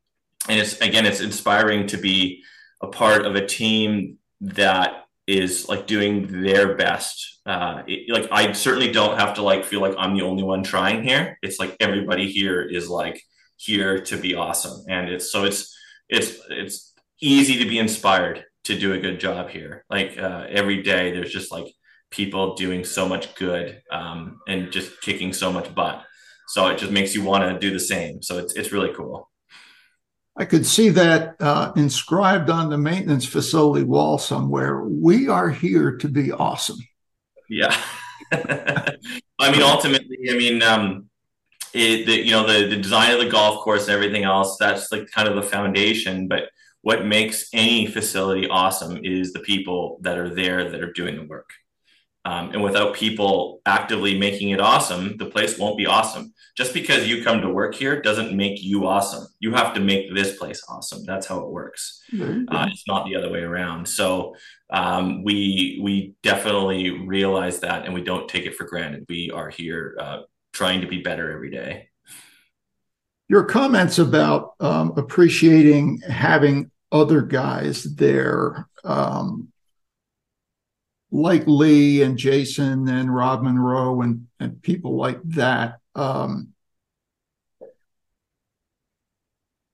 and 0.47 0.59
it's 0.59 0.79
again, 0.79 1.05
it's 1.05 1.21
inspiring 1.21 1.87
to 1.87 1.97
be 1.97 2.43
a 2.81 2.87
part 2.87 3.25
of 3.25 3.35
a 3.35 3.45
team 3.45 4.17
that 4.41 5.05
is 5.27 5.69
like 5.69 5.85
doing 5.85 6.41
their 6.41 6.75
best. 6.75 7.39
Uh, 7.45 7.83
it, 7.87 8.11
like 8.11 8.27
I 8.31 8.51
certainly 8.53 8.91
don't 8.91 9.17
have 9.17 9.35
to 9.35 9.41
like 9.41 9.63
feel 9.63 9.81
like 9.81 9.95
I'm 9.97 10.15
the 10.15 10.23
only 10.23 10.43
one 10.43 10.63
trying 10.63 11.03
here. 11.03 11.37
It's 11.41 11.59
like 11.59 11.75
everybody 11.79 12.31
here 12.31 12.61
is 12.61 12.89
like 12.89 13.21
here 13.57 14.01
to 14.01 14.17
be 14.17 14.35
awesome, 14.35 14.83
and 14.89 15.09
it's 15.09 15.31
so 15.31 15.43
it's 15.43 15.75
it's 16.09 16.39
it's 16.49 16.93
easy 17.21 17.63
to 17.63 17.69
be 17.69 17.79
inspired 17.79 18.45
to 18.65 18.79
do 18.79 18.93
a 18.93 18.99
good 18.99 19.19
job 19.19 19.49
here. 19.49 19.85
Like 19.89 20.17
uh, 20.17 20.45
every 20.49 20.81
day, 20.81 21.11
there's 21.11 21.31
just 21.31 21.51
like 21.51 21.67
people 22.11 22.55
doing 22.55 22.83
so 22.83 23.07
much 23.07 23.35
good 23.35 23.81
um, 23.91 24.39
and 24.47 24.71
just 24.71 24.99
kicking 25.01 25.31
so 25.33 25.51
much 25.51 25.73
butt. 25.73 26.03
So 26.47 26.67
it 26.67 26.79
just 26.79 26.91
makes 26.91 27.13
you 27.13 27.23
want 27.23 27.43
to 27.43 27.59
do 27.59 27.71
the 27.71 27.79
same. 27.79 28.23
So 28.23 28.39
it's 28.39 28.55
it's 28.55 28.71
really 28.71 28.93
cool. 28.95 29.29
I 30.39 30.45
could 30.45 30.65
see 30.65 30.87
that 30.89 31.35
uh, 31.41 31.73
inscribed 31.75 32.49
on 32.49 32.69
the 32.69 32.77
maintenance 32.77 33.25
facility 33.25 33.83
wall 33.83 34.17
somewhere. 34.17 34.81
We 34.83 35.27
are 35.27 35.49
here 35.49 35.97
to 35.97 36.07
be 36.07 36.31
awesome. 36.31 36.79
Yeah. 37.49 37.77
I 38.31 39.51
mean, 39.51 39.61
ultimately, 39.61 40.17
I 40.31 40.37
mean, 40.37 40.63
um, 40.63 41.09
it, 41.73 42.05
the, 42.05 42.25
you 42.25 42.31
know, 42.31 42.47
the, 42.47 42.67
the 42.67 42.81
design 42.81 43.11
of 43.11 43.19
the 43.19 43.29
golf 43.29 43.65
course 43.65 43.87
and 43.87 43.91
everything 43.91 44.23
else, 44.23 44.55
that's 44.57 44.93
like 44.93 45.11
kind 45.11 45.27
of 45.27 45.35
the 45.35 45.43
foundation. 45.43 46.29
But 46.29 46.43
what 46.83 47.05
makes 47.05 47.49
any 47.51 47.85
facility 47.85 48.47
awesome 48.47 49.03
is 49.03 49.33
the 49.33 49.39
people 49.39 49.99
that 50.03 50.17
are 50.17 50.33
there 50.33 50.69
that 50.71 50.81
are 50.81 50.93
doing 50.93 51.17
the 51.17 51.25
work. 51.25 51.49
Um, 52.23 52.51
and 52.51 52.63
without 52.63 52.95
people 52.95 53.61
actively 53.65 54.17
making 54.17 54.51
it 54.51 54.61
awesome, 54.61 55.17
the 55.17 55.25
place 55.25 55.57
won't 55.57 55.77
be 55.77 55.85
awesome. 55.85 56.33
Just 56.59 56.73
because 56.73 57.07
you 57.07 57.23
come 57.23 57.39
to 57.39 57.47
work 57.47 57.73
here 57.73 58.01
doesn't 58.01 58.35
make 58.35 58.61
you 58.61 58.85
awesome. 58.85 59.25
You 59.39 59.53
have 59.53 59.73
to 59.75 59.79
make 59.79 60.13
this 60.13 60.37
place 60.37 60.61
awesome. 60.67 61.05
That's 61.05 61.25
how 61.25 61.39
it 61.39 61.49
works. 61.49 62.03
Uh, 62.53 62.67
it's 62.69 62.83
not 62.85 63.05
the 63.05 63.15
other 63.15 63.31
way 63.31 63.39
around. 63.39 63.87
So 63.87 64.35
um, 64.69 65.23
we 65.23 65.79
we 65.81 66.15
definitely 66.21 66.89
realize 67.07 67.61
that, 67.61 67.85
and 67.85 67.93
we 67.93 68.03
don't 68.03 68.27
take 68.27 68.45
it 68.45 68.55
for 68.57 68.65
granted. 68.65 69.05
We 69.07 69.31
are 69.31 69.49
here 69.49 69.95
uh, 70.01 70.19
trying 70.51 70.81
to 70.81 70.87
be 70.87 71.01
better 71.01 71.31
every 71.31 71.49
day. 71.49 71.87
Your 73.29 73.45
comments 73.45 73.97
about 73.97 74.55
um, 74.59 74.91
appreciating 74.97 76.01
having 76.09 76.71
other 76.91 77.21
guys 77.21 77.85
there 77.95 78.67
um, 78.83 79.47
like 81.09 81.43
Lee 81.47 82.01
and 82.01 82.17
Jason 82.17 82.89
and 82.89 83.15
Rob 83.15 83.43
Monroe 83.43 84.01
and, 84.01 84.27
and 84.41 84.61
people 84.61 84.97
like 84.97 85.21
that, 85.23 85.79
um, 85.99 86.53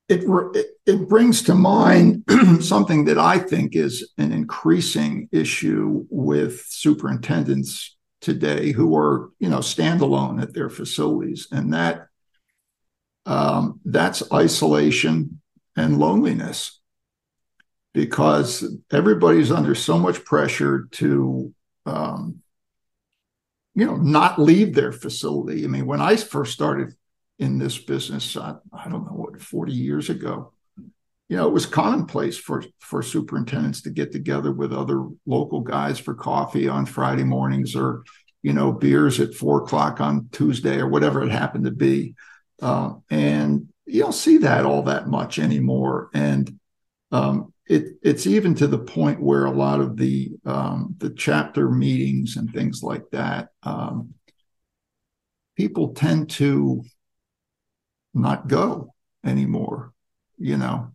it, 0.10 0.24
it, 0.56 0.68
it 0.86 1.10
brings 1.10 1.44
to 1.44 1.56
mind 1.56 2.24
something 2.62 3.06
that 3.06 3.18
I 3.18 3.38
think 3.40 3.76
is 3.76 4.12
an 4.18 4.32
increasing 4.32 5.30
issue 5.32 6.06
with 6.10 6.62
superintendents 6.68 7.96
today 8.22 8.72
who 8.72 8.96
are 8.98 9.30
you 9.40 9.50
know 9.50 9.60
standalone 9.60 10.42
at 10.42 10.54
their 10.54 10.70
facilities, 10.70 11.48
and 11.52 11.74
that 11.74 12.08
um, 13.28 13.80
that's 13.86 14.32
isolation 14.32 15.42
and 15.76 16.00
loneliness 16.00 16.80
because 17.94 18.78
everybody's 18.92 19.52
under 19.52 19.76
so 19.76 19.98
much 19.98 20.26
pressure 20.26 20.88
to 20.92 21.54
um, 21.86 22.42
you 23.76 23.86
know 23.86 23.98
not 23.98 24.40
leave 24.40 24.74
their 24.74 24.92
facility. 24.92 25.64
I 25.64 25.68
mean 25.68 25.86
when 25.86 26.02
i 26.02 26.16
first 26.16 26.54
started 26.54 26.94
in 27.38 27.58
this 27.58 27.78
business 27.78 28.38
I, 28.38 28.56
I, 28.72 28.90
don't 28.90 29.06
know 29.06 29.18
what 29.18 29.42
40 29.42 29.74
years 29.74 30.10
ago 30.10 30.54
you 31.28 31.36
know 31.38 31.48
it 31.48 31.54
was 31.54 31.66
commonplace 31.66 32.38
for 32.38 32.64
for 32.80 33.04
superintendents 33.04 33.82
to 33.82 33.90
get 33.90 34.14
together 34.14 34.54
with 34.54 34.72
other 34.72 35.06
local 35.26 35.60
guys 35.60 36.00
for 36.00 36.14
coffee 36.14 36.70
on 36.70 36.86
friday 36.86 37.26
mornings 37.26 37.76
or 37.76 38.04
you 38.46 38.54
know 38.54 38.72
beers 38.72 39.20
at 39.20 39.34
four 39.34 39.64
o'clock 39.64 40.00
on 40.00 40.30
tuesday 40.32 40.78
or 40.78 40.88
whatever 40.88 41.24
it 41.24 41.32
happened 41.32 41.66
to 41.66 41.72
be. 41.72 42.14
Uh, 42.62 42.94
and 43.10 43.68
you 43.88 44.02
don't 44.02 44.14
see 44.14 44.38
that 44.38 44.68
all 44.68 44.84
that 44.84 45.08
much 45.08 45.40
anymore. 45.40 46.12
And 46.14 46.60
um, 47.12 47.55
it, 47.68 47.98
it's 48.04 48.28
even 48.28 48.54
to 48.56 48.68
the 48.68 48.78
point 48.78 49.22
where 49.22 49.46
a 49.46 49.52
lot 49.52 49.80
of 49.80 49.98
the 49.98 50.32
um, 50.46 50.96
the 50.98 51.10
chapter 51.10 51.70
meetings 51.70 52.38
and 52.38 52.52
things 52.52 52.84
like 52.84 53.10
that, 53.12 53.50
um, 53.64 54.14
people 55.56 55.94
tend 55.94 56.30
to 56.32 56.84
not 58.14 58.48
go 58.48 58.94
anymore, 59.26 59.94
you 60.38 60.58
know, 60.58 60.92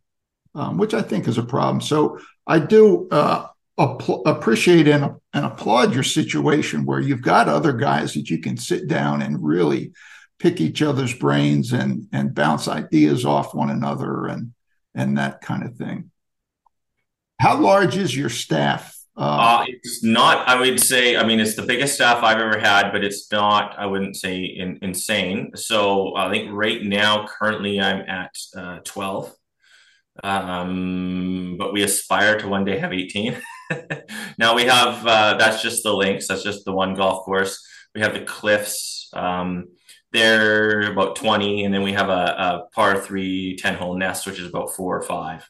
um, 0.55 0.79
which 0.79 0.95
I 0.95 1.03
think 1.03 1.27
is 1.27 1.39
a 1.39 1.43
problem. 1.43 1.81
So 1.81 2.21
I 2.47 2.61
do 2.61 3.09
uh, 3.11 3.49
appreciate 3.79 4.87
and, 4.87 5.17
and 5.33 5.45
applaud 5.45 5.93
your 5.93 6.03
situation 6.03 6.87
where 6.87 7.01
you've 7.01 7.23
got 7.23 7.49
other 7.49 7.73
guys 7.73 8.15
that 8.15 8.31
you 8.31 8.39
can 8.39 8.57
sit 8.57 8.87
down 8.87 9.23
and 9.23 9.43
really 9.43 9.93
pick 10.39 10.61
each 10.61 10.83
other's 10.83 11.15
brains 11.15 11.73
and 11.73 12.07
and 12.13 12.35
bounce 12.35 12.69
ideas 12.69 13.25
off 13.25 13.55
one 13.55 13.71
another 13.71 14.27
and 14.27 14.53
and 14.95 15.19
that 15.19 15.41
kind 15.41 15.65
of 15.65 15.77
thing. 15.77 16.10
How 17.41 17.59
large 17.59 17.97
is 17.97 18.15
your 18.15 18.29
staff? 18.29 18.95
Uh, 19.17 19.23
uh, 19.23 19.65
it's 19.67 20.05
not, 20.05 20.47
I 20.47 20.61
would 20.61 20.79
say, 20.79 21.17
I 21.17 21.25
mean, 21.25 21.41
it's 21.41 21.57
the 21.57 21.63
biggest 21.63 21.95
staff 21.95 22.23
I've 22.23 22.39
ever 22.39 22.59
had, 22.59 22.91
but 22.91 23.03
it's 23.03 23.33
not, 23.33 23.79
I 23.79 23.87
wouldn't 23.87 24.17
say 24.17 24.43
in, 24.43 24.79
insane. 24.83 25.53
So 25.55 26.15
I 26.17 26.31
think 26.31 26.51
right 26.53 26.83
now, 26.83 27.27
currently, 27.27 27.81
I'm 27.81 28.03
at 28.03 28.37
uh, 28.55 28.81
12. 28.85 29.35
Um, 30.23 31.57
but 31.59 31.73
we 31.73 31.83
aspire 31.83 32.39
to 32.41 32.47
one 32.47 32.67
day 32.67 32.79
have 32.79 32.93
18. 32.93 33.41
now 34.39 34.55
we 34.55 34.65
have, 34.65 35.07
uh, 35.07 35.39
that's 35.39 35.63
just 35.63 35.83
the 35.83 35.95
links, 35.95 36.29
that's 36.29 36.43
just 36.43 36.67
the 36.67 36.73
one 36.73 36.95
golf 36.95 37.25
course. 37.25 37.59
We 37.95 38.03
have 38.03 38.13
the 38.13 38.21
cliffs. 38.21 39.09
Um, 39.15 39.69
they're 40.13 40.93
about 40.93 41.17
20, 41.17 41.65
and 41.65 41.73
then 41.73 41.85
we 41.85 41.95
have 41.95 42.11
a, 42.11 42.13
a 42.13 42.63
par 42.75 43.01
three 43.01 43.57
10 43.57 43.77
hole 43.77 43.97
nest, 43.97 44.27
which 44.27 44.39
is 44.39 44.47
about 44.47 44.77
four 44.77 44.99
or 44.99 45.03
five. 45.03 45.49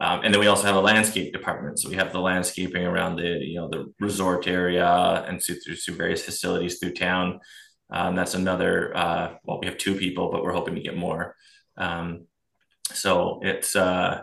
Um, 0.00 0.22
and 0.24 0.34
then 0.34 0.40
we 0.40 0.48
also 0.48 0.66
have 0.66 0.76
a 0.76 0.80
landscape 0.80 1.32
department. 1.32 1.78
So 1.78 1.88
we 1.88 1.96
have 1.96 2.12
the 2.12 2.20
landscaping 2.20 2.84
around 2.84 3.16
the 3.16 3.38
you 3.40 3.56
know 3.56 3.68
the 3.68 3.92
resort 4.00 4.48
area 4.48 5.24
and 5.28 5.42
through, 5.42 5.60
through 5.60 5.94
various 5.94 6.22
facilities 6.22 6.78
through 6.78 6.94
town. 6.94 7.40
Um, 7.90 8.16
that's 8.16 8.34
another. 8.34 8.96
Uh, 8.96 9.34
well, 9.44 9.60
we 9.60 9.66
have 9.66 9.78
two 9.78 9.94
people, 9.94 10.30
but 10.32 10.42
we're 10.42 10.52
hoping 10.52 10.74
to 10.74 10.80
get 10.80 10.96
more. 10.96 11.36
Um, 11.76 12.26
so 12.92 13.40
it's 13.42 13.76
uh, 13.76 14.22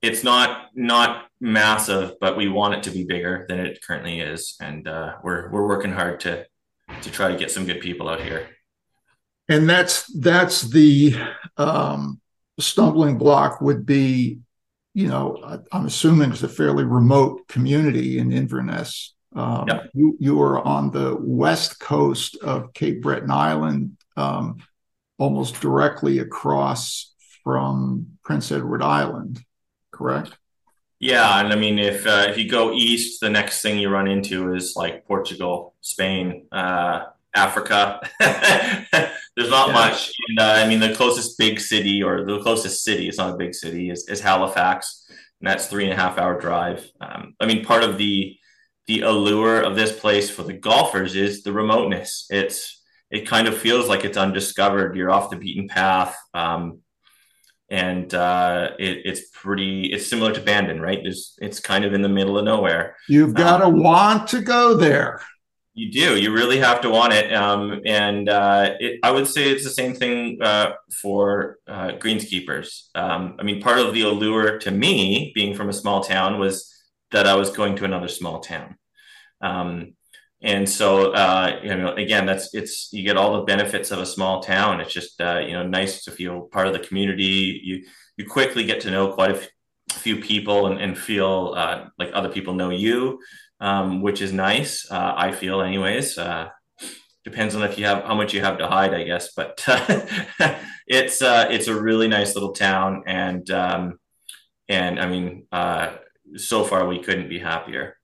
it's 0.00 0.24
not 0.24 0.68
not 0.74 1.26
massive, 1.40 2.14
but 2.20 2.36
we 2.36 2.48
want 2.48 2.74
it 2.74 2.82
to 2.84 2.90
be 2.90 3.04
bigger 3.04 3.44
than 3.48 3.60
it 3.60 3.80
currently 3.86 4.20
is, 4.20 4.56
and 4.60 4.88
uh, 4.88 5.16
we're 5.22 5.50
we're 5.50 5.66
working 5.66 5.92
hard 5.92 6.20
to 6.20 6.46
to 7.02 7.10
try 7.10 7.30
to 7.30 7.36
get 7.36 7.50
some 7.50 7.66
good 7.66 7.80
people 7.80 8.08
out 8.08 8.20
here. 8.20 8.48
And 9.48 9.68
that's 9.68 10.04
that's 10.20 10.62
the 10.62 11.14
um, 11.56 12.20
stumbling 12.58 13.18
block 13.18 13.60
would 13.60 13.84
be 13.84 14.40
you 14.98 15.06
know, 15.06 15.62
I'm 15.70 15.86
assuming 15.86 16.32
it's 16.32 16.42
a 16.42 16.48
fairly 16.48 16.82
remote 16.82 17.46
community 17.46 18.18
in 18.18 18.32
Inverness. 18.32 19.14
Um, 19.32 19.66
yeah. 19.68 19.82
You 19.94 20.16
you 20.18 20.42
are 20.42 20.60
on 20.60 20.90
the 20.90 21.16
west 21.20 21.78
coast 21.78 22.36
of 22.42 22.72
Cape 22.72 23.00
Breton 23.00 23.30
Island, 23.30 23.96
um, 24.16 24.56
almost 25.16 25.60
directly 25.60 26.18
across 26.18 27.14
from 27.44 28.18
Prince 28.24 28.50
Edward 28.50 28.82
Island, 28.82 29.40
correct? 29.92 30.36
Yeah, 30.98 31.38
and 31.38 31.52
I 31.52 31.54
mean, 31.54 31.78
if 31.78 32.04
uh, 32.04 32.26
if 32.28 32.36
you 32.36 32.50
go 32.50 32.72
east, 32.72 33.20
the 33.20 33.30
next 33.30 33.62
thing 33.62 33.78
you 33.78 33.90
run 33.90 34.08
into 34.08 34.52
is 34.52 34.74
like 34.74 35.06
Portugal, 35.06 35.76
Spain, 35.80 36.48
uh, 36.50 37.04
Africa. 37.36 38.00
There's 39.38 39.50
not 39.50 39.68
yeah. 39.68 39.74
much. 39.74 40.12
And, 40.28 40.38
uh, 40.40 40.64
I 40.64 40.66
mean, 40.66 40.80
the 40.80 40.94
closest 40.94 41.38
big 41.38 41.60
city 41.60 42.02
or 42.02 42.24
the 42.24 42.40
closest 42.40 42.82
city, 42.82 43.08
it's 43.08 43.18
not 43.18 43.34
a 43.34 43.36
big 43.36 43.54
city, 43.54 43.88
is, 43.88 44.08
is 44.08 44.20
Halifax. 44.20 45.06
And 45.40 45.48
that's 45.48 45.66
three 45.66 45.84
and 45.84 45.92
a 45.92 45.96
half 45.96 46.18
hour 46.18 46.40
drive. 46.40 46.84
Um, 47.00 47.34
I 47.38 47.46
mean, 47.46 47.64
part 47.64 47.84
of 47.84 47.98
the 47.98 48.36
the 48.88 49.02
allure 49.02 49.60
of 49.60 49.76
this 49.76 49.92
place 49.96 50.28
for 50.28 50.42
the 50.42 50.54
golfers 50.54 51.14
is 51.14 51.42
the 51.42 51.52
remoteness. 51.52 52.26
It's 52.30 52.82
it 53.10 53.28
kind 53.28 53.46
of 53.46 53.56
feels 53.56 53.88
like 53.88 54.04
it's 54.04 54.16
undiscovered. 54.16 54.96
You're 54.96 55.10
off 55.10 55.30
the 55.30 55.36
beaten 55.36 55.68
path. 55.68 56.16
Um, 56.34 56.80
and 57.70 58.12
uh, 58.14 58.70
it, 58.78 59.02
it's 59.04 59.28
pretty 59.32 59.92
it's 59.92 60.06
similar 60.06 60.32
to 60.32 60.40
bandon 60.40 60.80
right 60.80 61.00
there's 61.02 61.36
it's 61.40 61.60
kind 61.60 61.84
of 61.84 61.92
in 61.92 62.00
the 62.00 62.08
middle 62.08 62.38
of 62.38 62.44
nowhere 62.44 62.96
you've 63.08 63.34
got 63.34 63.58
to 63.58 63.66
um, 63.66 63.82
want 63.82 64.26
to 64.28 64.40
go 64.40 64.74
there 64.74 65.20
you 65.78 65.92
do. 65.92 66.18
You 66.18 66.32
really 66.32 66.58
have 66.58 66.80
to 66.80 66.90
want 66.90 67.12
it. 67.12 67.32
Um, 67.32 67.80
and 67.86 68.28
uh, 68.28 68.74
it, 68.80 68.98
I 69.02 69.10
would 69.10 69.28
say 69.28 69.50
it's 69.50 69.64
the 69.64 69.70
same 69.70 69.94
thing 69.94 70.38
uh, 70.42 70.72
for 71.00 71.58
uh, 71.68 71.92
greenskeepers. 71.92 72.88
Um, 72.94 73.36
I 73.38 73.44
mean, 73.44 73.62
part 73.62 73.78
of 73.78 73.94
the 73.94 74.02
allure 74.02 74.58
to 74.58 74.70
me, 74.70 75.32
being 75.34 75.54
from 75.54 75.68
a 75.68 75.72
small 75.72 76.02
town, 76.02 76.38
was 76.38 76.74
that 77.12 77.26
I 77.26 77.36
was 77.36 77.50
going 77.50 77.76
to 77.76 77.84
another 77.84 78.08
small 78.08 78.40
town. 78.40 78.76
Um, 79.40 79.94
and 80.42 80.68
so, 80.68 81.12
uh, 81.12 81.60
you 81.62 81.74
know, 81.74 81.94
again, 81.94 82.26
that's 82.26 82.54
it's 82.54 82.92
you 82.92 83.02
get 83.02 83.16
all 83.16 83.36
the 83.36 83.44
benefits 83.44 83.90
of 83.90 84.00
a 84.00 84.06
small 84.06 84.42
town. 84.42 84.80
It's 84.80 84.92
just 84.92 85.20
uh, 85.20 85.40
you 85.46 85.52
know 85.52 85.66
nice 85.66 86.04
to 86.04 86.10
feel 86.10 86.42
part 86.42 86.66
of 86.66 86.72
the 86.72 86.80
community. 86.80 87.60
You 87.62 87.84
you 88.16 88.26
quickly 88.26 88.64
get 88.64 88.80
to 88.82 88.90
know 88.90 89.12
quite 89.12 89.30
a 89.30 89.48
few 90.08 90.16
people 90.32 90.68
and, 90.68 90.80
and 90.80 90.96
feel 90.96 91.54
uh, 91.56 91.76
like 91.98 92.10
other 92.14 92.30
people 92.30 92.54
know 92.54 92.70
you 92.70 93.18
um, 93.60 94.02
which 94.02 94.20
is 94.20 94.32
nice. 94.32 94.90
Uh, 94.90 95.14
I 95.16 95.32
feel, 95.32 95.60
anyways. 95.60 96.18
Uh, 96.18 96.48
depends 97.24 97.54
on 97.54 97.62
if 97.62 97.78
you 97.78 97.84
have 97.84 98.04
how 98.04 98.14
much 98.14 98.32
you 98.32 98.40
have 98.40 98.58
to 98.58 98.68
hide, 98.68 98.94
I 98.94 99.04
guess. 99.04 99.32
But 99.34 99.62
it's 100.86 101.22
uh, 101.22 101.48
it's 101.50 101.68
a 101.68 101.80
really 101.80 102.08
nice 102.08 102.34
little 102.34 102.52
town, 102.52 103.04
and 103.06 103.48
um, 103.50 103.98
and 104.68 105.00
I 105.00 105.06
mean, 105.08 105.46
uh, 105.52 105.94
so 106.36 106.64
far 106.64 106.86
we 106.86 107.02
couldn't 107.02 107.28
be 107.28 107.38
happier. 107.38 107.96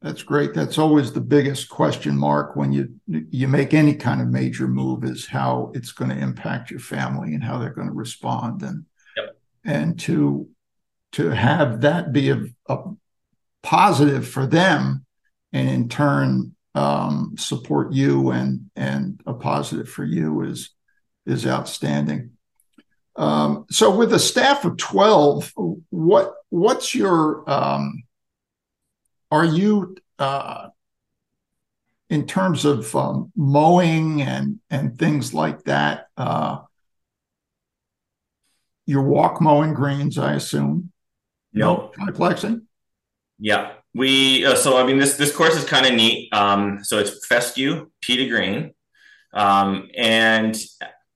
That's 0.00 0.22
great. 0.22 0.54
That's 0.54 0.78
always 0.78 1.12
the 1.12 1.20
biggest 1.20 1.68
question 1.68 2.16
mark 2.16 2.54
when 2.54 2.72
you 2.72 3.00
you 3.08 3.48
make 3.48 3.74
any 3.74 3.94
kind 3.94 4.20
of 4.20 4.28
major 4.28 4.68
move 4.68 5.02
is 5.02 5.26
how 5.26 5.72
it's 5.74 5.90
going 5.90 6.10
to 6.10 6.16
impact 6.16 6.70
your 6.70 6.80
family 6.80 7.34
and 7.34 7.42
how 7.42 7.58
they're 7.58 7.70
going 7.70 7.88
to 7.88 7.94
respond 7.94 8.62
and. 8.62 8.84
And 9.64 9.98
to 10.00 10.48
to 11.12 11.30
have 11.30 11.80
that 11.82 12.12
be 12.12 12.30
a, 12.30 12.44
a 12.68 12.78
positive 13.62 14.28
for 14.28 14.46
them 14.46 15.04
and 15.52 15.68
in 15.68 15.88
turn 15.88 16.54
um, 16.74 17.34
support 17.38 17.92
you 17.92 18.30
and 18.30 18.70
and 18.76 19.20
a 19.26 19.34
positive 19.34 19.88
for 19.88 20.04
you 20.04 20.42
is 20.42 20.70
is 21.26 21.46
outstanding. 21.46 22.30
Um, 23.16 23.66
so 23.68 23.94
with 23.94 24.12
a 24.12 24.18
staff 24.18 24.64
of 24.64 24.76
12, 24.76 25.52
what 25.90 26.34
what's 26.50 26.94
your 26.94 27.48
um, 27.50 28.04
are 29.30 29.44
you 29.44 29.96
uh, 30.18 30.68
in 32.08 32.26
terms 32.26 32.64
of 32.64 32.94
um, 32.94 33.32
mowing 33.36 34.22
and 34.22 34.60
and 34.70 34.98
things 34.98 35.34
like 35.34 35.64
that? 35.64 36.06
Uh, 36.16 36.58
your 38.88 39.02
walk 39.02 39.40
mowing 39.40 39.74
greens, 39.74 40.16
I 40.16 40.32
assume. 40.32 40.90
No 41.52 41.92
triplexing. 41.98 42.62
Yeah, 43.38 43.74
we. 43.94 44.46
Uh, 44.46 44.54
so 44.54 44.78
I 44.78 44.84
mean, 44.84 44.98
this 44.98 45.16
this 45.16 45.34
course 45.34 45.56
is 45.56 45.64
kind 45.64 45.86
of 45.86 45.92
neat. 45.92 46.32
Um, 46.32 46.82
so 46.82 46.98
it's 46.98 47.26
fescue, 47.26 47.90
tee 48.02 48.16
to 48.16 48.28
green, 48.28 48.72
um, 49.34 49.88
and 49.94 50.56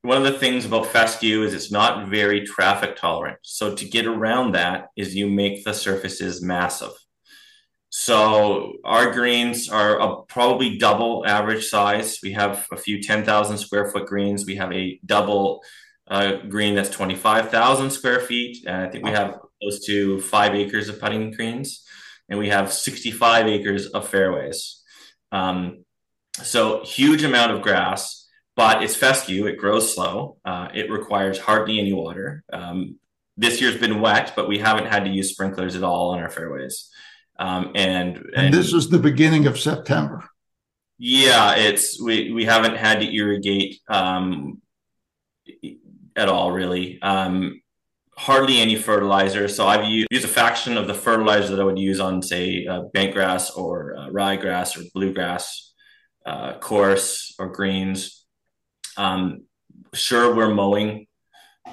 one 0.03 0.19
of 0.19 0.25
the 0.25 0.39
things 0.39 0.67
about 0.67 0.87
fescue 0.87 1.45
is 1.45 1.55
it's 1.55 1.73
not 1.73 2.09
very 2.09 2.45
traffic 2.45 2.97
tolerant. 2.97 3.39
So 3.43 3.75
to 3.75 3.85
get 3.85 4.07
around 4.07 4.53
that 4.53 4.89
is 4.97 5.15
you 5.15 5.29
make 5.29 5.65
the 5.65 5.73
surfaces 5.73 6.43
massive. 6.43 6.93
So 7.89 8.73
our 8.85 9.13
greens 9.13 9.69
are 9.69 10.01
a, 10.01 10.23
probably 10.23 10.79
double 10.79 11.25
average 11.27 11.67
size. 11.69 12.19
We 12.23 12.33
have 12.33 12.67
a 12.73 12.77
few 12.77 13.03
10,000 13.03 13.59
square 13.59 13.91
foot 13.91 14.07
greens. 14.07 14.45
We 14.45 14.57
have 14.57 14.73
a 14.73 14.99
double 15.07 15.63
uh, 16.09 16.37
green 16.49 16.75
that's 16.75 16.91
25,000 16.91 17.91
square 17.91 18.21
feet. 18.21 18.65
And 18.67 18.77
I 18.77 18.89
think 18.89 19.05
we 19.05 19.11
have 19.11 19.39
close 19.61 19.85
to 19.87 20.21
five 20.21 20.55
acres 20.55 20.89
of 20.89 21.01
putting 21.01 21.31
greens. 21.33 21.85
And 22.29 22.39
we 22.39 22.49
have 22.49 22.73
65 22.73 23.47
acres 23.47 23.87
of 23.89 24.09
fairways. 24.09 24.83
Um, 25.31 25.85
so 26.43 26.83
huge 26.85 27.25
amount 27.25 27.53
of 27.53 27.63
grass 27.63 28.23
but 28.57 28.83
it's 28.83 28.97
fescue. 28.97 29.47
It 29.47 29.59
grows 29.59 29.95
slow. 29.95 30.37
Uh, 30.45 30.69
it 30.75 30.91
requires 30.91 31.39
hardly 31.39 31.79
any 31.79 31.93
water. 31.93 32.45
Um, 32.53 32.99
this 33.37 33.61
year's 33.61 33.79
been 33.79 34.01
wet, 34.01 34.35
but 34.37 34.49
we 34.49 34.59
haven't 34.59 34.87
had 34.87 35.05
to 35.05 35.11
use 35.11 35.31
sprinklers 35.31 35.75
at 35.75 35.83
all 35.83 36.11
on 36.11 36.21
our 36.21 36.29
fairways. 36.29 36.91
Um, 37.39 37.73
and, 37.75 38.17
and, 38.17 38.35
and 38.37 38.55
this 38.55 38.73
is 38.73 38.91
the 38.91 38.99
beginning 38.99 39.47
of 39.47 39.59
September. 39.59 40.23
Yeah, 40.99 41.57
it's 41.57 42.01
we 42.01 42.31
we 42.31 42.45
haven't 42.45 42.77
had 42.77 43.01
to 43.01 43.13
irrigate 43.13 43.81
um, 43.89 44.61
at 46.17 46.29
all 46.29 46.53
really. 46.53 47.01
Um, 47.03 47.61
hardly 48.17 48.61
any 48.61 48.77
fertilizer. 48.77 49.49
So 49.49 49.67
I've 49.67 49.85
used, 49.85 50.09
used, 50.11 50.25
a 50.25 50.29
fraction 50.29 50.77
of 50.77 50.87
the 50.87 50.95
fertilizer 50.95 51.49
that 51.49 51.61
I 51.61 51.65
would 51.65 51.79
use 51.79 51.99
on, 51.99 52.23
say, 52.23 52.67
uh, 52.67 52.83
bentgrass 52.95 53.57
or 53.57 53.97
uh, 53.97 54.09
ryegrass 54.09 54.79
or 54.79 54.85
bluegrass, 54.95 55.73
uh, 56.27 56.59
coarse 56.59 57.35
or 57.39 57.49
greens. 57.49 58.25
Um, 58.97 59.45
sure, 59.95 60.35
we're 60.35 60.55
mowing 60.55 61.07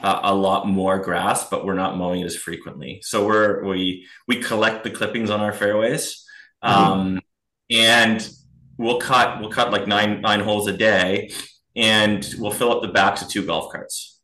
uh, 0.01 0.21
a 0.23 0.33
lot 0.33 0.67
more 0.67 0.99
grass, 0.99 1.49
but 1.49 1.65
we're 1.65 1.73
not 1.73 1.97
mowing 1.97 2.21
it 2.21 2.25
as 2.25 2.35
frequently. 2.35 2.99
So 3.03 3.25
we're 3.25 3.65
we 3.65 4.07
we 4.27 4.41
collect 4.41 4.83
the 4.83 4.91
clippings 4.91 5.29
on 5.29 5.41
our 5.41 5.53
fairways, 5.53 6.25
mm-hmm. 6.63 6.73
um, 6.73 7.07
mm-hmm. 7.07 7.17
and 7.71 8.29
we'll 8.77 8.99
cut 8.99 9.39
we'll 9.39 9.49
cut 9.49 9.71
like 9.71 9.87
nine 9.87 10.21
nine 10.21 10.39
holes 10.39 10.67
a 10.67 10.73
day, 10.73 11.31
and 11.75 12.27
we'll 12.37 12.51
fill 12.51 12.71
up 12.71 12.81
the 12.81 12.87
backs 12.87 13.21
of 13.21 13.29
two 13.29 13.45
golf 13.45 13.71
carts. 13.71 14.18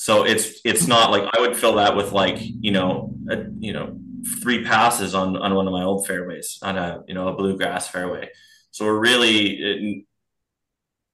So 0.00 0.24
it's 0.24 0.62
it's 0.64 0.86
not 0.86 1.10
like 1.10 1.28
I 1.36 1.42
would 1.42 1.54
fill 1.54 1.74
that 1.74 1.94
with 1.94 2.12
like 2.12 2.38
you 2.40 2.72
know 2.72 3.14
a, 3.28 3.44
you 3.58 3.74
know 3.74 4.00
three 4.42 4.64
passes 4.64 5.14
on 5.14 5.36
on 5.36 5.54
one 5.54 5.66
of 5.66 5.74
my 5.74 5.82
old 5.82 6.06
fairways 6.06 6.58
on 6.62 6.78
a 6.78 7.02
you 7.06 7.12
know 7.12 7.28
a 7.28 7.34
bluegrass 7.34 7.86
fairway. 7.86 8.30
So 8.70 8.86
we're 8.86 8.98
really 8.98 10.06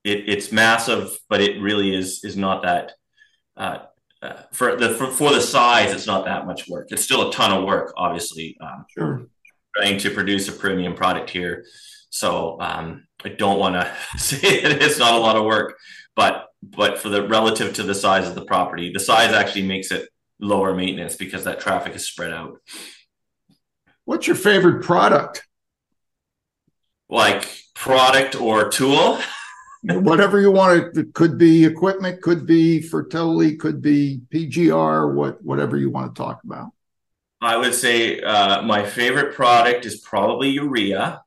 it, 0.04 0.28
it's 0.28 0.52
massive, 0.52 1.18
but 1.28 1.40
it 1.40 1.60
really 1.60 1.96
is 1.96 2.22
is 2.22 2.36
not 2.36 2.62
that 2.62 2.92
uh, 3.56 3.78
uh, 4.22 4.42
for 4.52 4.76
the 4.76 4.90
for, 4.90 5.08
for, 5.10 5.32
the 5.32 5.40
size. 5.40 5.92
It's 5.92 6.06
not 6.06 6.24
that 6.26 6.46
much 6.46 6.68
work. 6.68 6.86
It's 6.92 7.02
still 7.02 7.28
a 7.28 7.32
ton 7.32 7.50
of 7.50 7.64
work, 7.64 7.92
obviously. 7.96 8.56
Um, 8.60 8.86
sure. 8.96 9.26
Trying 9.74 9.98
to 9.98 10.10
produce 10.10 10.48
a 10.48 10.52
premium 10.52 10.94
product 10.94 11.30
here, 11.30 11.64
so 12.10 12.56
um, 12.60 13.08
I 13.24 13.30
don't 13.30 13.58
want 13.58 13.74
to 13.74 13.92
say 14.16 14.62
that 14.62 14.80
it's 14.80 15.00
not 15.00 15.14
a 15.14 15.18
lot 15.18 15.34
of 15.34 15.44
work, 15.44 15.76
but 16.14 16.46
but 16.70 16.98
for 16.98 17.08
the 17.08 17.26
relative 17.26 17.74
to 17.74 17.82
the 17.82 17.94
size 17.94 18.28
of 18.28 18.34
the 18.34 18.44
property, 18.44 18.92
the 18.92 19.00
size 19.00 19.32
actually 19.32 19.66
makes 19.66 19.90
it 19.90 20.08
lower 20.40 20.74
maintenance 20.74 21.16
because 21.16 21.44
that 21.44 21.60
traffic 21.60 21.94
is 21.94 22.06
spread 22.06 22.32
out. 22.32 22.60
What's 24.04 24.26
your 24.26 24.36
favorite 24.36 24.84
product? 24.84 25.46
Like 27.08 27.62
product 27.74 28.40
or 28.40 28.68
tool? 28.68 29.18
whatever 29.82 30.40
you 30.40 30.50
want. 30.50 30.96
It 30.96 31.14
could 31.14 31.38
be 31.38 31.64
equipment, 31.64 32.22
could 32.22 32.46
be 32.46 32.82
fertility, 32.82 33.56
could 33.56 33.80
be 33.80 34.20
PGR, 34.32 35.14
what 35.14 35.42
whatever 35.42 35.76
you 35.76 35.90
want 35.90 36.14
to 36.14 36.22
talk 36.22 36.42
about. 36.44 36.70
I 37.40 37.56
would 37.56 37.74
say 37.74 38.20
uh, 38.20 38.62
my 38.62 38.84
favorite 38.84 39.34
product 39.34 39.84
is 39.84 40.00
probably 40.00 40.50
urea, 40.50 41.22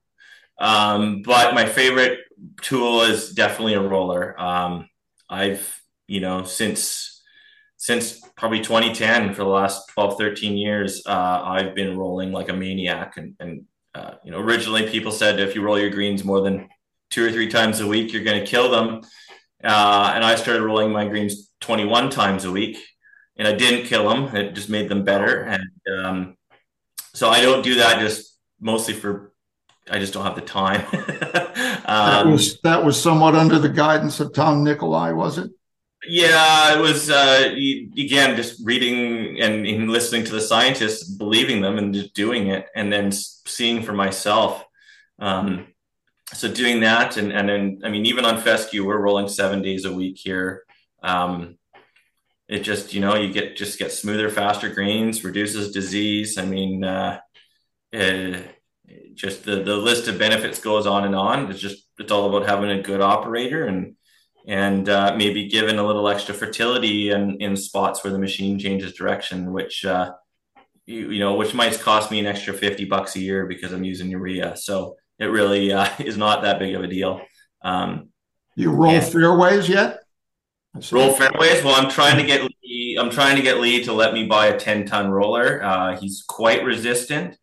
um, 0.59 1.21
but 1.21 1.53
my 1.53 1.65
favorite 1.65 2.19
tool 2.61 3.03
is 3.03 3.31
definitely 3.31 3.75
a 3.75 3.81
roller. 3.81 4.39
Um, 4.39 4.89
I've 5.29 5.81
you 6.07 6.19
know 6.19 6.43
since 6.43 7.21
since 7.77 8.19
probably 8.35 8.59
2010 8.59 9.33
for 9.33 9.43
the 9.43 9.49
last 9.49 9.87
12 9.89 10.17
13 10.17 10.57
years 10.57 11.01
uh, 11.05 11.41
i've 11.45 11.75
been 11.75 11.97
rolling 11.97 12.31
like 12.33 12.49
a 12.49 12.53
maniac 12.53 13.15
and, 13.15 13.35
and 13.39 13.63
uh, 13.95 14.15
you 14.23 14.31
know 14.31 14.39
originally 14.39 14.89
people 14.89 15.11
said 15.11 15.39
if 15.39 15.55
you 15.55 15.61
roll 15.61 15.79
your 15.79 15.91
greens 15.91 16.25
more 16.25 16.41
than 16.41 16.67
two 17.09 17.25
or 17.25 17.31
three 17.31 17.47
times 17.47 17.79
a 17.79 17.87
week, 17.87 18.13
you're 18.13 18.23
going 18.23 18.39
to 18.39 18.49
kill 18.49 18.69
them. 18.69 19.01
Uh, 19.63 20.11
and 20.15 20.23
I 20.23 20.35
started 20.35 20.63
rolling 20.63 20.91
my 20.91 21.07
greens 21.07 21.51
21 21.61 22.09
times 22.09 22.45
a 22.45 22.51
week, 22.51 22.77
and 23.37 23.47
I 23.47 23.53
didn't 23.53 23.87
kill 23.87 24.07
them. 24.07 24.35
It 24.35 24.53
just 24.53 24.69
made 24.69 24.89
them 24.89 25.03
better. 25.03 25.41
And 25.43 26.05
um, 26.05 26.37
so 27.13 27.29
I 27.29 27.41
don't 27.41 27.63
do 27.63 27.75
that 27.75 27.99
just 27.99 28.37
mostly 28.59 28.93
for 28.93 29.28
I 29.91 29.99
just 29.99 30.13
don't 30.13 30.23
have 30.23 30.35
the 30.35 30.41
time. 30.41 30.85
um, 31.85 32.25
that 32.25 32.25
was 32.25 32.59
that 32.61 32.83
was 32.83 33.01
somewhat 33.01 33.35
under 33.35 33.59
the 33.59 33.69
guidance 33.69 34.19
of 34.19 34.33
Tom 34.33 34.63
Nikolai, 34.63 35.11
was 35.11 35.37
it? 35.37 35.51
Yeah, 36.07 36.77
it 36.77 36.81
was. 36.81 37.09
Uh, 37.09 37.53
again, 37.97 38.35
just 38.35 38.65
reading 38.65 39.41
and, 39.41 39.67
and, 39.67 39.89
listening 39.89 40.23
to 40.25 40.31
the 40.31 40.39
scientists, 40.39 41.03
believing 41.03 41.61
them, 41.61 41.77
and 41.77 41.93
just 41.93 42.13
doing 42.13 42.47
it, 42.47 42.67
and 42.75 42.91
then 42.91 43.11
seeing 43.11 43.83
for 43.83 43.93
myself. 43.93 44.63
Um, 45.19 45.67
so 46.33 46.51
doing 46.51 46.81
that 46.81 47.17
and 47.17 47.31
and 47.31 47.49
then 47.49 47.81
I 47.83 47.89
mean 47.89 48.05
even 48.05 48.25
on 48.25 48.39
fescue 48.39 48.85
we're 48.85 49.01
rolling 49.01 49.27
seven 49.27 49.61
days 49.61 49.85
a 49.85 49.93
week 49.93 50.17
here. 50.17 50.63
Um, 51.01 51.57
it 52.47 52.59
just 52.59 52.93
you 52.93 53.01
know 53.01 53.15
you 53.15 53.31
get 53.31 53.55
just 53.55 53.79
get 53.79 53.91
smoother, 53.91 54.29
faster 54.29 54.69
greens, 54.69 55.23
reduces 55.23 55.71
disease. 55.71 56.37
I 56.37 56.45
mean, 56.45 56.83
uh, 56.83 57.19
it, 57.91 58.35
eh, 58.35 58.41
just 59.19 59.43
the 59.43 59.61
the 59.63 59.75
list 59.75 60.07
of 60.07 60.17
benefits 60.17 60.59
goes 60.59 60.87
on 60.87 61.03
and 61.03 61.15
on. 61.15 61.51
It's 61.51 61.59
just 61.59 61.85
it's 61.99 62.11
all 62.11 62.33
about 62.33 62.47
having 62.47 62.71
a 62.71 62.81
good 62.81 63.01
operator 63.01 63.65
and 63.65 63.95
and 64.47 64.87
uh, 64.87 65.13
maybe 65.17 65.49
giving 65.49 65.77
a 65.77 65.85
little 65.85 66.07
extra 66.07 66.33
fertility 66.33 67.11
in, 67.11 67.39
in 67.41 67.55
spots 67.55 68.03
where 68.03 68.13
the 68.13 68.17
machine 68.17 68.57
changes 68.57 68.93
direction, 68.93 69.51
which 69.51 69.83
uh, 69.85 70.13
you, 70.85 71.11
you 71.11 71.19
know 71.19 71.35
which 71.35 71.53
might 71.53 71.77
cost 71.79 72.09
me 72.09 72.19
an 72.19 72.25
extra 72.25 72.53
fifty 72.53 72.85
bucks 72.85 73.17
a 73.17 73.19
year 73.19 73.45
because 73.45 73.73
I'm 73.73 73.83
using 73.83 74.09
urea. 74.09 74.55
So 74.55 74.95
it 75.19 75.25
really 75.25 75.73
uh, 75.73 75.89
is 75.99 76.17
not 76.17 76.43
that 76.43 76.59
big 76.59 76.73
of 76.75 76.83
a 76.83 76.87
deal. 76.87 77.21
Um, 77.61 78.09
you 78.55 78.71
roll 78.71 78.91
and, 78.91 79.05
fairways 79.05 79.67
yet? 79.67 79.99
Roll 80.91 81.11
fairways. 81.11 81.63
Well, 81.63 81.75
I'm 81.75 81.89
trying 81.89 82.17
to 82.17 82.25
get 82.25 82.49
Lee, 82.63 82.97
I'm 82.99 83.09
trying 83.09 83.35
to 83.35 83.41
get 83.41 83.59
Lee 83.59 83.83
to 83.83 83.91
let 83.91 84.13
me 84.13 84.25
buy 84.25 84.47
a 84.47 84.57
10 84.57 84.85
ton 84.85 85.09
roller. 85.09 85.61
Uh, 85.63 85.99
he's 85.99 86.23
quite 86.27 86.63
resistant, 86.63 87.37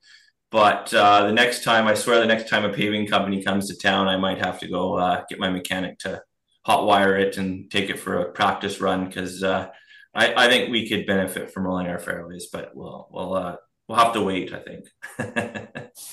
but 0.50 0.92
uh, 0.94 1.26
the 1.26 1.32
next 1.32 1.64
time, 1.64 1.86
I 1.86 1.94
swear, 1.94 2.20
the 2.20 2.26
next 2.26 2.48
time 2.48 2.64
a 2.64 2.72
paving 2.72 3.06
company 3.08 3.42
comes 3.42 3.68
to 3.68 3.76
town, 3.76 4.08
I 4.08 4.16
might 4.16 4.38
have 4.38 4.58
to 4.60 4.68
go 4.68 4.96
uh, 4.96 5.24
get 5.28 5.38
my 5.38 5.50
mechanic 5.50 5.98
to 6.00 6.22
hot 6.64 6.86
wire 6.86 7.16
it 7.16 7.36
and 7.36 7.70
take 7.70 7.90
it 7.90 7.98
for 7.98 8.20
a 8.20 8.32
practice 8.32 8.80
run 8.80 9.06
because 9.06 9.42
uh, 9.42 9.68
I, 10.14 10.46
I, 10.46 10.48
think 10.48 10.70
we 10.70 10.88
could 10.88 11.06
benefit 11.06 11.52
from 11.52 11.64
rolling 11.64 11.86
our 11.86 11.98
fairways, 11.98 12.48
but 12.52 12.74
we'll 12.74 13.08
we'll 13.10 13.34
uh, 13.34 13.56
we'll 13.88 13.98
have 13.98 14.12
to 14.14 14.22
wait. 14.22 14.52
I 14.52 14.60
think. 14.60 15.92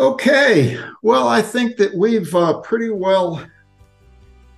Okay, 0.00 0.78
well, 1.02 1.26
I 1.26 1.42
think 1.42 1.76
that 1.78 1.92
we've 1.92 2.32
uh, 2.32 2.60
pretty 2.60 2.90
well 2.90 3.44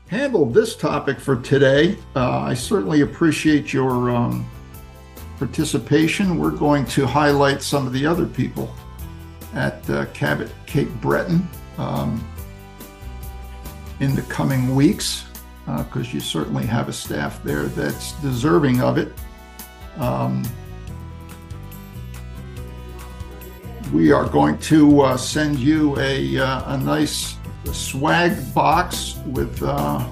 handled 0.08 0.52
this 0.52 0.76
topic 0.76 1.18
for 1.18 1.36
today. 1.36 1.96
Uh, 2.14 2.40
I 2.40 2.52
certainly 2.52 3.00
appreciate 3.00 3.72
your 3.72 4.10
um, 4.10 4.46
participation. 5.38 6.38
We're 6.38 6.50
going 6.50 6.84
to 6.86 7.06
highlight 7.06 7.62
some 7.62 7.86
of 7.86 7.94
the 7.94 8.04
other 8.04 8.26
people 8.26 8.70
at 9.54 9.88
uh, 9.90 10.06
Cabot 10.06 10.50
Cape 10.66 10.92
Breton 11.00 11.46
um, 11.78 12.26
in 14.00 14.14
the 14.14 14.22
coming 14.22 14.74
weeks 14.74 15.24
because 15.66 16.08
uh, 16.08 16.12
you 16.12 16.20
certainly 16.20 16.66
have 16.66 16.88
a 16.88 16.92
staff 16.92 17.42
there 17.42 17.64
that's 17.66 18.12
deserving 18.20 18.80
of 18.80 18.98
it. 18.98 19.12
Um, 19.96 20.42
we 23.92 24.12
are 24.12 24.28
going 24.28 24.58
to 24.58 25.00
uh, 25.02 25.16
send 25.16 25.58
you 25.58 25.98
a, 25.98 26.38
uh, 26.38 26.74
a 26.74 26.78
nice 26.78 27.36
swag 27.72 28.54
box 28.54 29.18
with 29.26 29.62
uh, 29.62 30.04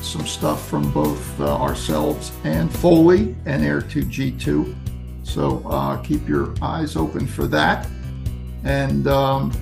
some 0.00 0.26
stuff 0.26 0.68
from 0.68 0.90
both 0.92 1.40
uh, 1.40 1.56
ourselves 1.56 2.32
and 2.44 2.72
Foley 2.72 3.36
and 3.46 3.62
Air2G2. 3.62 4.74
So 5.24 6.00
keep 6.04 6.28
your 6.28 6.54
eyes 6.62 6.96
open 6.96 7.26
for 7.26 7.46
that. 7.46 7.86
And 8.64 9.06
um, 9.06 9.52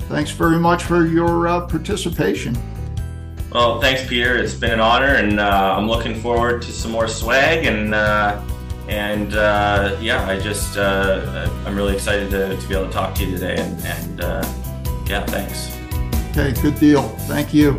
thanks 0.00 0.30
very 0.30 0.58
much 0.58 0.82
for 0.82 1.06
your 1.06 1.46
uh, 1.46 1.66
participation. 1.66 2.56
Well, 3.52 3.80
thanks, 3.80 4.06
Peter. 4.06 4.36
It's 4.36 4.54
been 4.54 4.72
an 4.72 4.80
honor, 4.80 5.14
and 5.14 5.38
uh, 5.38 5.76
I'm 5.78 5.86
looking 5.86 6.20
forward 6.20 6.62
to 6.62 6.72
some 6.72 6.90
more 6.90 7.06
swag. 7.06 7.66
And 7.66 7.94
uh, 7.94 8.42
and 8.88 9.34
uh, 9.34 9.96
yeah, 10.00 10.26
I 10.26 10.38
just 10.38 10.76
uh, 10.76 11.48
I'm 11.64 11.76
really 11.76 11.94
excited 11.94 12.30
to, 12.30 12.56
to 12.56 12.68
be 12.68 12.74
able 12.74 12.86
to 12.86 12.92
talk 12.92 13.14
to 13.16 13.24
you 13.24 13.30
today. 13.30 13.56
And, 13.56 13.84
and 13.84 14.20
uh, 14.20 14.52
yeah, 15.06 15.24
thanks. 15.26 15.76
Okay, 16.30 16.60
good 16.60 16.78
deal. 16.80 17.02
Thank 17.28 17.54
you. 17.54 17.78